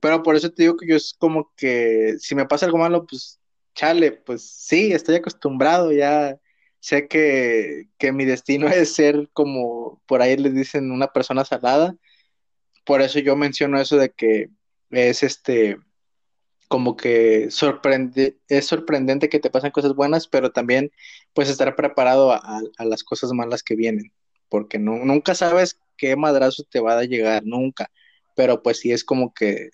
[0.02, 3.06] Pero por eso te digo que yo es como que si me pasa algo malo,
[3.06, 3.40] pues
[3.76, 6.40] chale, pues sí, estoy acostumbrado, ya
[6.80, 11.96] sé que, que mi destino es ser como por ahí les dicen una persona salada.
[12.86, 14.50] Por eso yo menciono eso de que
[14.92, 15.78] es este
[16.68, 20.92] como que sorprende, es sorprendente que te pasen cosas buenas, pero también
[21.34, 24.12] pues estar preparado a, las cosas malas que vienen,
[24.50, 27.90] porque no, nunca sabes qué madrazo te va a llegar, nunca.
[28.36, 29.70] Pero pues sí es como que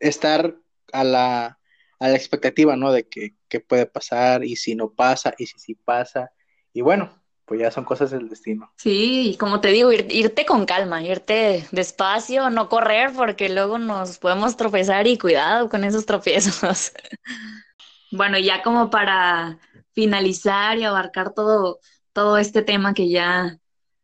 [0.00, 0.56] estar
[0.92, 1.58] a la,
[1.98, 2.92] a la expectativa, ¿no?
[2.92, 3.34] De que,
[3.68, 6.30] puede pasar y si no pasa y si sí pasa.
[6.72, 8.72] Y bueno, pues ya son cosas del destino.
[8.76, 14.18] Sí, y como te digo, irte con calma, irte despacio, no correr, porque luego nos
[14.18, 16.92] podemos tropezar y cuidado con esos tropiezos.
[18.12, 19.58] bueno, ya como para
[19.92, 21.80] finalizar y abarcar todo,
[22.12, 23.58] todo este tema que ya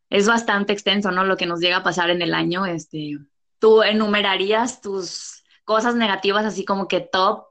[0.09, 1.23] es bastante extenso, ¿no?
[1.23, 3.17] Lo que nos llega a pasar en el año, este,
[3.59, 7.47] tú enumerarías tus cosas negativas así como que top,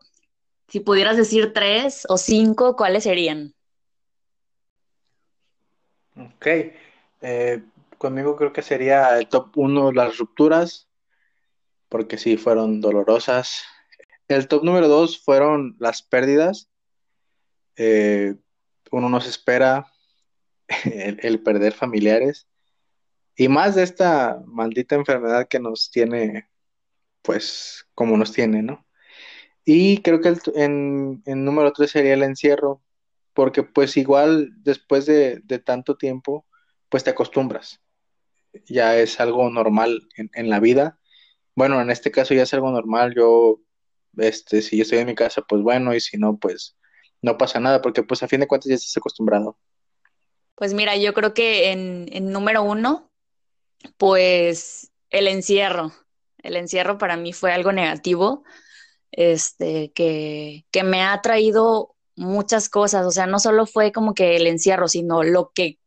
[0.69, 3.55] si pudieras decir tres o cinco, ¿cuáles serían?
[6.17, 6.47] Ok,
[7.21, 7.63] eh,
[7.99, 10.89] conmigo creo que sería el top uno las rupturas,
[11.89, 13.65] porque sí, fueron dolorosas.
[14.29, 16.69] El top número dos fueron las pérdidas.
[17.77, 18.35] Eh,
[18.91, 19.93] uno no se espera
[20.85, 22.47] el, perder familiares
[23.37, 26.49] y más de esta maldita enfermedad que nos tiene,
[27.23, 28.87] pues, como nos tiene, ¿no?
[29.65, 32.83] Y creo que el, en, número tres sería el encierro,
[33.35, 36.47] porque pues igual después de, tanto tiempo,
[36.89, 37.81] pues te acostumbras.
[38.67, 40.99] Ya es algo normal en, en, la vida.
[41.55, 43.15] Bueno, en este caso ya es algo normal.
[43.15, 43.61] Yo,
[44.17, 46.77] este, si yo estoy en mi casa, pues bueno, y si no, pues
[47.23, 49.59] no pasa nada, porque pues a fin de cuentas ya estás acostumbrado.
[50.57, 53.11] Pues mira, yo creo que en, número uno,
[53.99, 55.93] pues el encierro.
[56.43, 58.45] El encierro para mí fue algo negativo,
[59.13, 63.07] este, que, que me ha traído muchas cosas.
[63.07, 65.79] O sea, no solo fue como que el encierro, sino lo que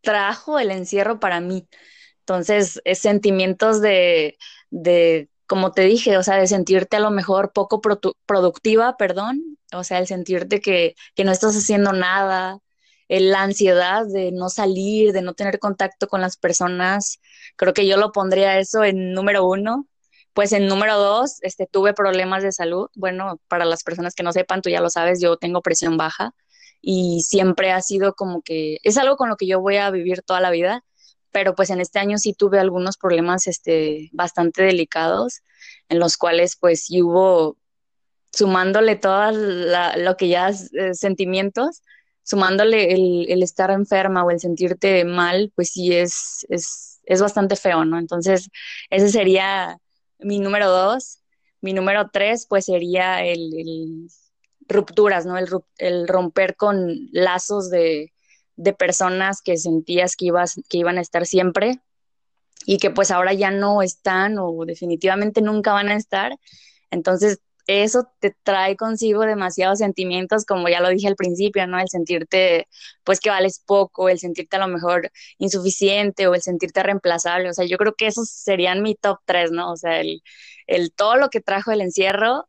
[0.00, 1.68] trajo el encierro para mí.
[2.20, 4.38] Entonces, es sentimientos de,
[4.70, 7.80] de, como te dije, o sea, de sentirte a lo mejor poco
[8.26, 12.60] productiva, perdón, o sea, el sentirte que, que no estás haciendo nada,
[13.08, 17.20] la ansiedad de no salir, de no tener contacto con las personas,
[17.56, 19.86] creo que yo lo pondría eso en número uno.
[20.34, 22.88] Pues en número dos, este, tuve problemas de salud.
[22.94, 26.32] Bueno, para las personas que no sepan, tú ya lo sabes, yo tengo presión baja
[26.80, 30.22] y siempre ha sido como que es algo con lo que yo voy a vivir
[30.22, 30.84] toda la vida,
[31.32, 35.42] pero pues en este año sí tuve algunos problemas este, bastante delicados
[35.88, 37.56] en los cuales pues hubo,
[38.32, 41.82] sumándole todo lo que ya eh, sentimientos,
[42.28, 47.86] sumándole el, estar enferma o el sentirte mal, pues sí es, es, es bastante feo,
[47.86, 47.98] ¿no?
[47.98, 48.50] Entonces,
[48.90, 49.78] ese sería
[50.18, 51.20] mi número dos.
[51.62, 54.10] Mi número tres, pues sería el,
[54.68, 55.38] rupturas, ¿no?
[55.38, 55.48] El,
[55.78, 58.12] el, romper con lazos de,
[58.56, 61.80] de personas que sentías que, ibas, que iban a estar siempre
[62.66, 66.36] y que pues ahora ya no están o definitivamente nunca van a estar.
[66.90, 71.78] Entonces, eso te trae consigo demasiados sentimientos, como ya lo dije al principio, ¿no?
[71.78, 72.66] El sentirte,
[73.04, 77.50] pues, que vales poco, el sentirte a lo mejor insuficiente o el sentirte reemplazable.
[77.50, 79.70] O sea, yo creo que esos serían mi top tres, ¿no?
[79.70, 80.22] O sea, el,
[80.66, 82.48] el todo lo que trajo el encierro,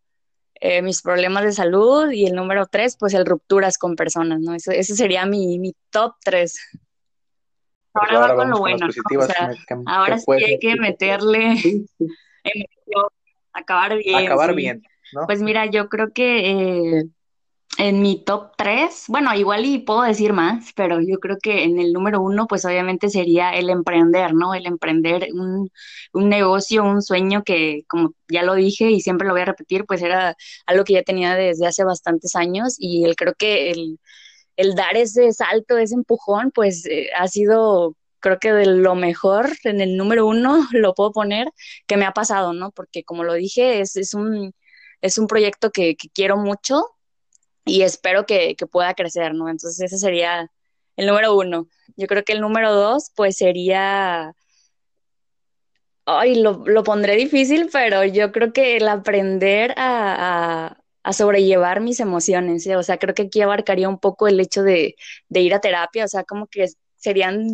[0.55, 4.55] eh, mis problemas de salud y el número tres, pues, el rupturas con personas, ¿no?
[4.55, 6.57] Eso, ese sería mi, mi top tres.
[7.93, 8.87] Ahora, va con lo bueno.
[8.87, 9.51] O sea,
[9.85, 11.55] ahora sí hay que meterle
[13.51, 14.15] acabar bien.
[14.15, 14.81] Acabar bien.
[15.25, 17.03] Pues mira, yo creo que eh,
[17.79, 21.79] en mi top 3, bueno, igual y puedo decir más, pero yo creo que en
[21.79, 24.53] el número uno, pues obviamente sería el emprender, ¿no?
[24.55, 25.69] El emprender un,
[26.13, 29.85] un negocio, un sueño que, como ya lo dije y siempre lo voy a repetir,
[29.85, 30.35] pues era
[30.67, 33.99] algo que ya tenía desde hace bastantes años y el, creo que el,
[34.57, 39.49] el dar ese salto, ese empujón, pues eh, ha sido creo que de lo mejor
[39.63, 41.49] en el número uno lo puedo poner
[41.87, 42.71] que me ha pasado, ¿no?
[42.71, 44.53] Porque como lo dije, es, es un
[45.01, 46.83] es un proyecto que, quiero mucho
[47.65, 49.49] y espero que, pueda crecer, ¿no?
[49.49, 50.51] Entonces ese sería
[50.95, 51.67] el número uno.
[51.95, 54.33] Yo creo que el número dos, pues sería,
[56.05, 60.75] ay, lo, pondré difícil, pero yo creo que el aprender a,
[61.11, 62.75] sobrellevar mis emociones, ¿eh?
[62.75, 64.95] o sea, creo que aquí abarcaría un poco el hecho de,
[65.27, 67.47] de ir a terapia, o sea, como que serían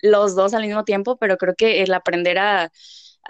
[0.00, 2.70] los dos al mismo tiempo, pero creo que el aprender a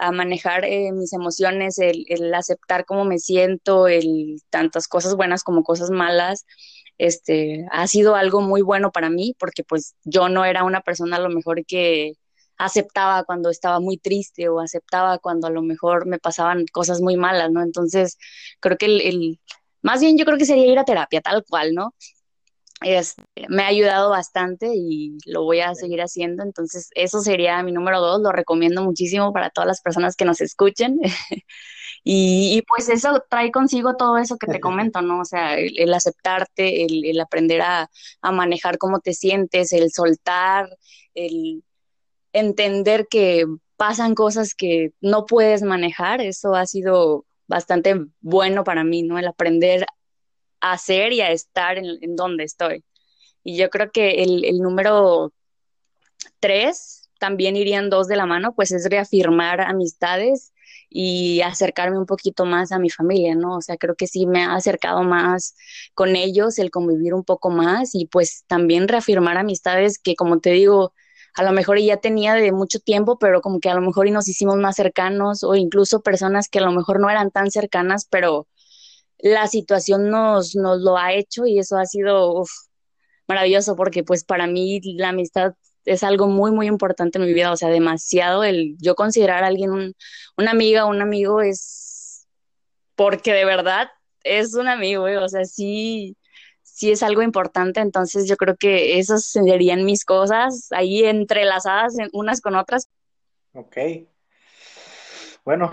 [0.01, 5.43] a manejar eh, mis emociones, el, el, aceptar cómo me siento, el tantas cosas buenas
[5.43, 6.45] como cosas malas,
[6.97, 11.17] este, ha sido algo muy bueno para mí porque pues yo no era una persona
[11.17, 12.13] a lo mejor que
[12.57, 17.15] aceptaba cuando estaba muy triste o aceptaba cuando a lo mejor me pasaban cosas muy
[17.15, 17.61] malas, ¿no?
[17.61, 18.17] Entonces,
[18.59, 19.39] creo que el, el
[19.83, 21.93] más bien yo creo que sería ir a terapia, tal cual, ¿no?
[22.81, 26.43] Este, me ha ayudado bastante y lo voy a seguir haciendo.
[26.43, 28.21] Entonces, eso sería mi número dos.
[28.21, 30.99] Lo recomiendo muchísimo para todas las personas que nos escuchen.
[32.03, 35.21] y, pues eso trae consigo todo eso que te comento, ¿no?
[35.21, 37.89] O sea, el, aceptarte, el, aprender a,
[38.21, 40.69] a, manejar cómo te sientes, el soltar,
[41.13, 41.63] el
[42.33, 43.45] entender que
[43.77, 46.21] pasan cosas que no puedes manejar.
[46.21, 49.19] Eso ha sido bastante bueno para mí, ¿no?
[49.19, 49.85] El aprender
[50.61, 52.83] a hacer y a estar en, donde estoy.
[53.43, 55.33] Y yo creo que el, el número
[56.39, 60.53] tres, también irían dos de la mano, pues es reafirmar amistades
[60.89, 63.57] y acercarme un poquito más a mi familia, ¿no?
[63.57, 65.55] O sea, creo que sí me ha acercado más
[65.93, 70.51] con ellos, el convivir un poco más y pues también reafirmar amistades que, como te
[70.51, 70.93] digo,
[71.35, 74.11] a lo mejor ya tenía de mucho tiempo, pero como que a lo mejor y
[74.11, 78.05] nos hicimos más cercanos o incluso personas que a lo mejor no eran tan cercanas,
[78.09, 78.47] pero
[79.21, 82.43] la situación nos, nos lo ha hecho y eso ha sido
[83.27, 85.53] maravilloso porque pues para mí la amistad
[85.85, 89.47] es algo muy, muy importante en mi vida, o sea, demasiado el yo considerar a
[89.47, 89.93] alguien un,
[90.37, 92.27] una amiga un amigo es
[92.95, 93.89] porque de verdad
[94.23, 96.17] es un amigo, o sea, sí,
[96.61, 102.41] sí es algo importante, entonces yo creo que esas serían mis cosas ahí entrelazadas unas
[102.41, 102.89] con otras.
[103.53, 103.77] Ok.
[105.43, 105.71] Bueno,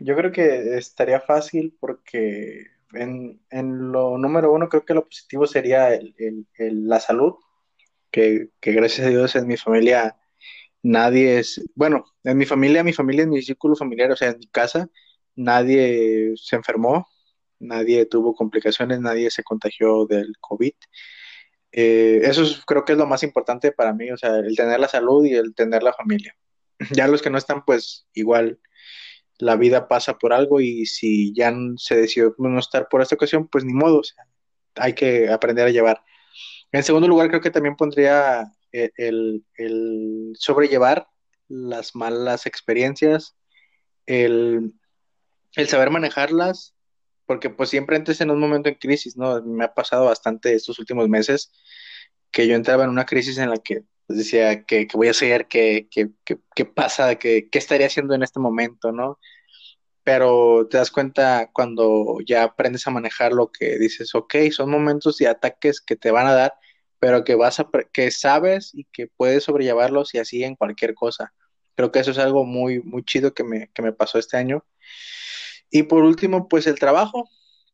[0.00, 3.40] yo creo que estaría fácil porque en,
[3.92, 5.98] lo número uno creo que lo positivo sería
[6.58, 7.34] la salud,
[8.10, 10.16] que, gracias a Dios en mi familia
[10.82, 14.38] nadie es, bueno, en mi familia, mi familia, en mi círculo familiar, o sea, en
[14.38, 14.88] mi casa,
[15.34, 17.08] nadie se enfermó,
[17.58, 20.74] nadie tuvo complicaciones, nadie se contagió del COVID.
[21.72, 24.88] Eh, eso creo que es lo más importante para mí, o sea, el tener la
[24.88, 26.36] salud y el tener la familia.
[26.92, 28.60] Ya los que no están, pues igual
[29.38, 33.48] la vida pasa por algo y si ya se decidió no estar por esta ocasión,
[33.48, 34.02] pues ni modo,
[34.76, 36.02] hay que aprender a llevar.
[36.72, 39.44] En segundo lugar, creo que también pondría eh, el,
[40.38, 41.08] sobrellevar
[41.48, 43.36] las malas experiencias,
[44.06, 44.72] el,
[45.66, 46.74] saber manejarlas,
[47.26, 49.42] porque pues siempre entres en un momento en crisis, ¿no?
[49.42, 51.52] Me ha pasado bastante estos últimos meses
[52.30, 55.46] que yo entraba en una crisis en la que decía, ¿qué, voy a hacer?
[55.48, 56.10] ¿Qué, qué,
[56.54, 57.16] qué, pasa?
[57.16, 58.92] ¿Qué, ¿Qué estaría haciendo en este momento?
[58.92, 59.18] ¿no?
[60.04, 65.20] Pero te das cuenta cuando ya aprendes a manejar lo que dices, ok, son momentos
[65.20, 66.54] y ataques que te van a dar,
[66.98, 71.34] pero que vas a, que sabes y que puedes sobrellevarlos y así en cualquier cosa.
[71.74, 74.64] Creo que eso es algo muy, muy chido que me, que me pasó este año.
[75.70, 77.28] Y por último, pues el trabajo,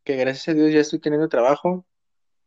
[0.04, 1.86] que gracias a Dios ya estoy teniendo trabajo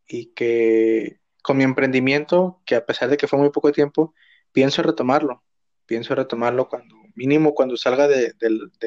[0.08, 4.16] y que con mi emprendimiento, que a pesar de que fue muy poco tiempo,
[4.52, 5.44] pienso retomarlo,
[5.86, 8.34] pienso retomarlo cuando, mínimo cuando salga de,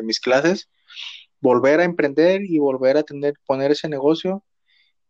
[0.02, 0.68] mis clases,
[1.38, 4.42] volver a emprender y volver a tener, poner ese negocio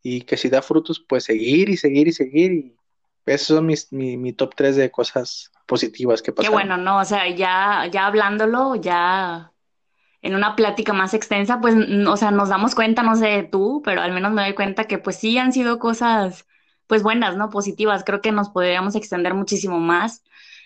[0.02, 2.76] y que si da frutos, pues seguir y seguir y seguir y
[3.24, 6.52] esos son mis, mi, top 3 de cosas positivas que pasaron.
[6.52, 6.98] Qué bueno, ¿no?
[6.98, 9.54] O sea, ya, ya hablándolo, ya
[10.20, 11.74] en una plática más extensa, pues,
[12.06, 14.98] o sea, nos damos cuenta, no sé tú, pero al menos me doy cuenta que
[14.98, 16.46] pues sí han sido cosas,
[16.88, 17.50] pues buenas, ¿no?
[17.50, 18.02] Positivas.
[18.04, 20.24] Creo que nos podríamos extender muchísimo más.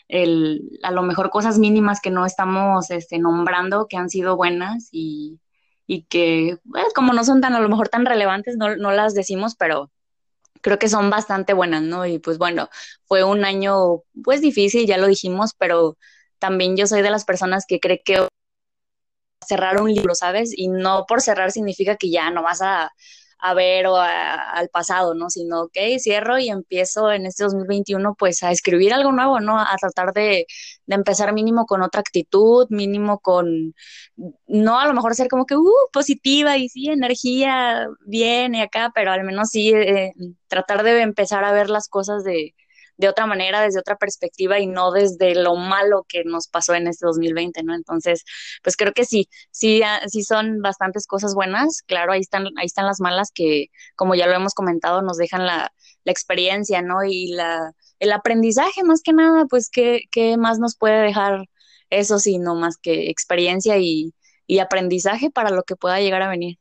[0.09, 4.89] El, a lo mejor cosas mínimas que no estamos este, nombrando que han sido buenas
[4.93, 5.41] y,
[5.87, 9.15] y que, pues, como no son tan, a lo mejor tan relevantes, no, no las
[9.15, 9.91] decimos, pero
[10.63, 12.07] creo que son bastante buenas, ¿no?
[12.07, 12.69] Y pues bueno,
[13.05, 15.99] fue un año pues difícil, ya lo dijimos, pero
[16.39, 18.29] también yo soy de las personas que cree que
[19.47, 20.53] cerrar un libro, ¿sabes?
[20.57, 22.93] Y no por cerrar significa que ya no vas a,
[23.43, 25.29] a ver o al pasado, ¿no?
[25.29, 29.59] Sino, ok, cierro y empiezo en este 2021 pues a escribir algo nuevo, ¿no?
[29.59, 30.47] A tratar de,
[30.87, 33.75] de, empezar mínimo con otra actitud, mínimo con,
[34.47, 39.11] no a lo mejor ser como que, uh, positiva y sí, energía, bien acá, pero
[39.11, 40.13] al menos sí eh,
[40.47, 42.55] tratar de empezar a ver las cosas de,
[42.97, 46.87] de otra manera, desde otra perspectiva y no desde lo malo que nos pasó en
[46.87, 47.75] este 2020, ¿no?
[47.75, 48.25] Entonces,
[48.63, 52.67] pues creo que sí, sí, ah, sí son bastantes cosas buenas, claro, ahí están, ahí
[52.67, 53.67] están las malas que,
[53.97, 55.73] como ya lo hemos comentado, nos dejan la,
[56.05, 57.05] la experiencia, ¿no?
[57.05, 61.47] Y la, el aprendizaje, más que nada, pues, ¿qué, qué más nos puede dejar
[61.91, 64.15] eso, sino más que experiencia y,
[64.47, 66.59] y aprendizaje para lo que pueda llegar a venir?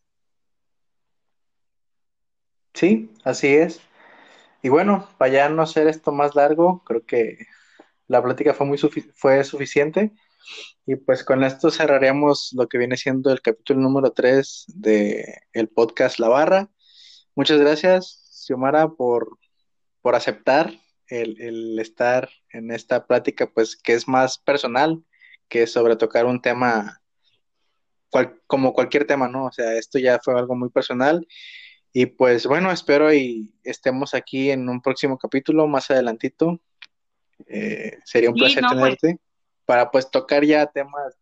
[2.74, 3.82] Sí, así es.
[4.62, 7.48] Y bueno, para ya no hacer esto más largo, creo que
[8.08, 10.12] la plática fue muy fue suficiente.
[10.86, 15.70] Y pues con esto cerraremos lo que viene siendo el capítulo número 3 de el
[15.70, 16.70] podcast La Barra.
[17.36, 19.38] Muchas gracias, Xiomara, por,
[20.02, 20.74] por aceptar
[21.08, 25.04] el, estar en esta plática, pues que es más personal
[25.48, 27.02] que sobre tocar un tema
[28.46, 29.46] como cualquier tema, ¿no?
[29.46, 31.26] O sea, esto ya fue algo muy personal
[31.94, 36.60] y pues bueno, espero y estemos aquí en un próximo capítulo más adelantito.
[37.48, 38.74] Eh, sería un placer pues.
[38.74, 39.20] tenerte
[39.66, 41.16] para pues tocar ya temas,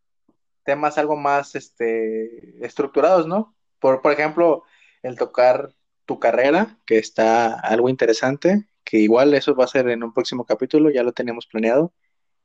[0.63, 3.55] temas algo más este, estructurados, ¿no?
[3.80, 4.63] Por, por ejemplo,
[5.01, 5.74] el tocar
[6.05, 10.45] tu carrera, que está algo interesante, que igual eso va a ser en un próximo
[10.45, 11.93] capítulo, ya lo teníamos planeado.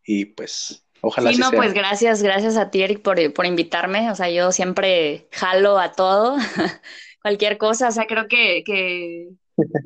[0.07, 4.11] Y pues Ojalá sí, no, pues gracias, gracias a ti, Eric, por, por, invitarme.
[4.11, 6.37] O sea, yo siempre jalo a todo.
[7.25, 9.31] cualquier cosa, o sea, creo que, que,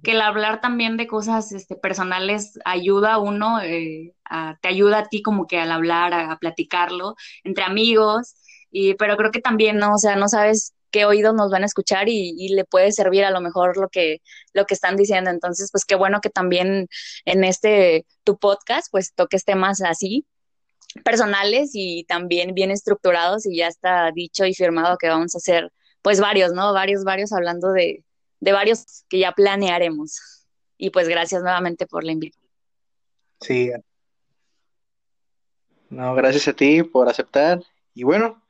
[0.03, 4.13] el hablar también de cosas este, personales ayuda a uno, eh,
[4.61, 7.15] te ayuda a ti como que al hablar, a, platicarlo
[7.45, 8.35] entre amigos,
[8.73, 9.95] y, pero creo que también, ¿no?
[9.95, 13.25] O sea, no sabes qué oídos nos van a escuchar y, y, le puede servir
[13.25, 14.21] a lo mejor lo que,
[14.53, 15.31] lo que están diciendo.
[15.31, 16.89] Entonces, pues qué bueno que también
[17.25, 20.27] en este, tu podcast, pues toques temas así
[21.05, 25.71] personales y también bien estructurados y ya está dicho y firmado que vamos a hacer
[26.03, 26.73] pues varios, ¿no?
[26.73, 28.05] Varios, varios hablando de,
[28.41, 30.47] de varios que ya planearemos.
[30.77, 32.51] Y pues gracias nuevamente por la invitación.
[33.41, 33.71] Sí.
[35.91, 37.63] No, gracias a ti por aceptar.
[37.95, 38.43] Y bueno,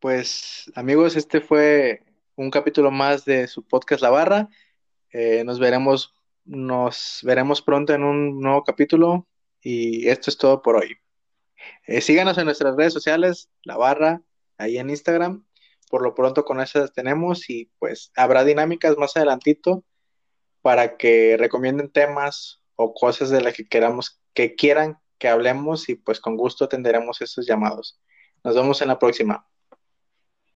[0.00, 2.02] pues amigos, este fue
[2.34, 4.48] un capítulo más de su podcast La Barra.
[5.12, 6.14] Eh, nos veremos,
[6.44, 9.26] nos veremos pronto en un nuevo capítulo.
[9.60, 10.96] Y esto es todo por hoy.
[11.86, 14.22] Eh, síganos en nuestras redes sociales, La Barra,
[14.58, 15.44] ahí en Instagram
[15.90, 19.84] por lo pronto con esas tenemos y pues habrá dinámicas más adelantito
[20.62, 25.94] para que recomienden temas o cosas de las que queramos que quieran que hablemos y
[25.94, 28.00] pues con gusto atenderemos esos llamados.
[28.44, 29.46] Nos vemos en la próxima.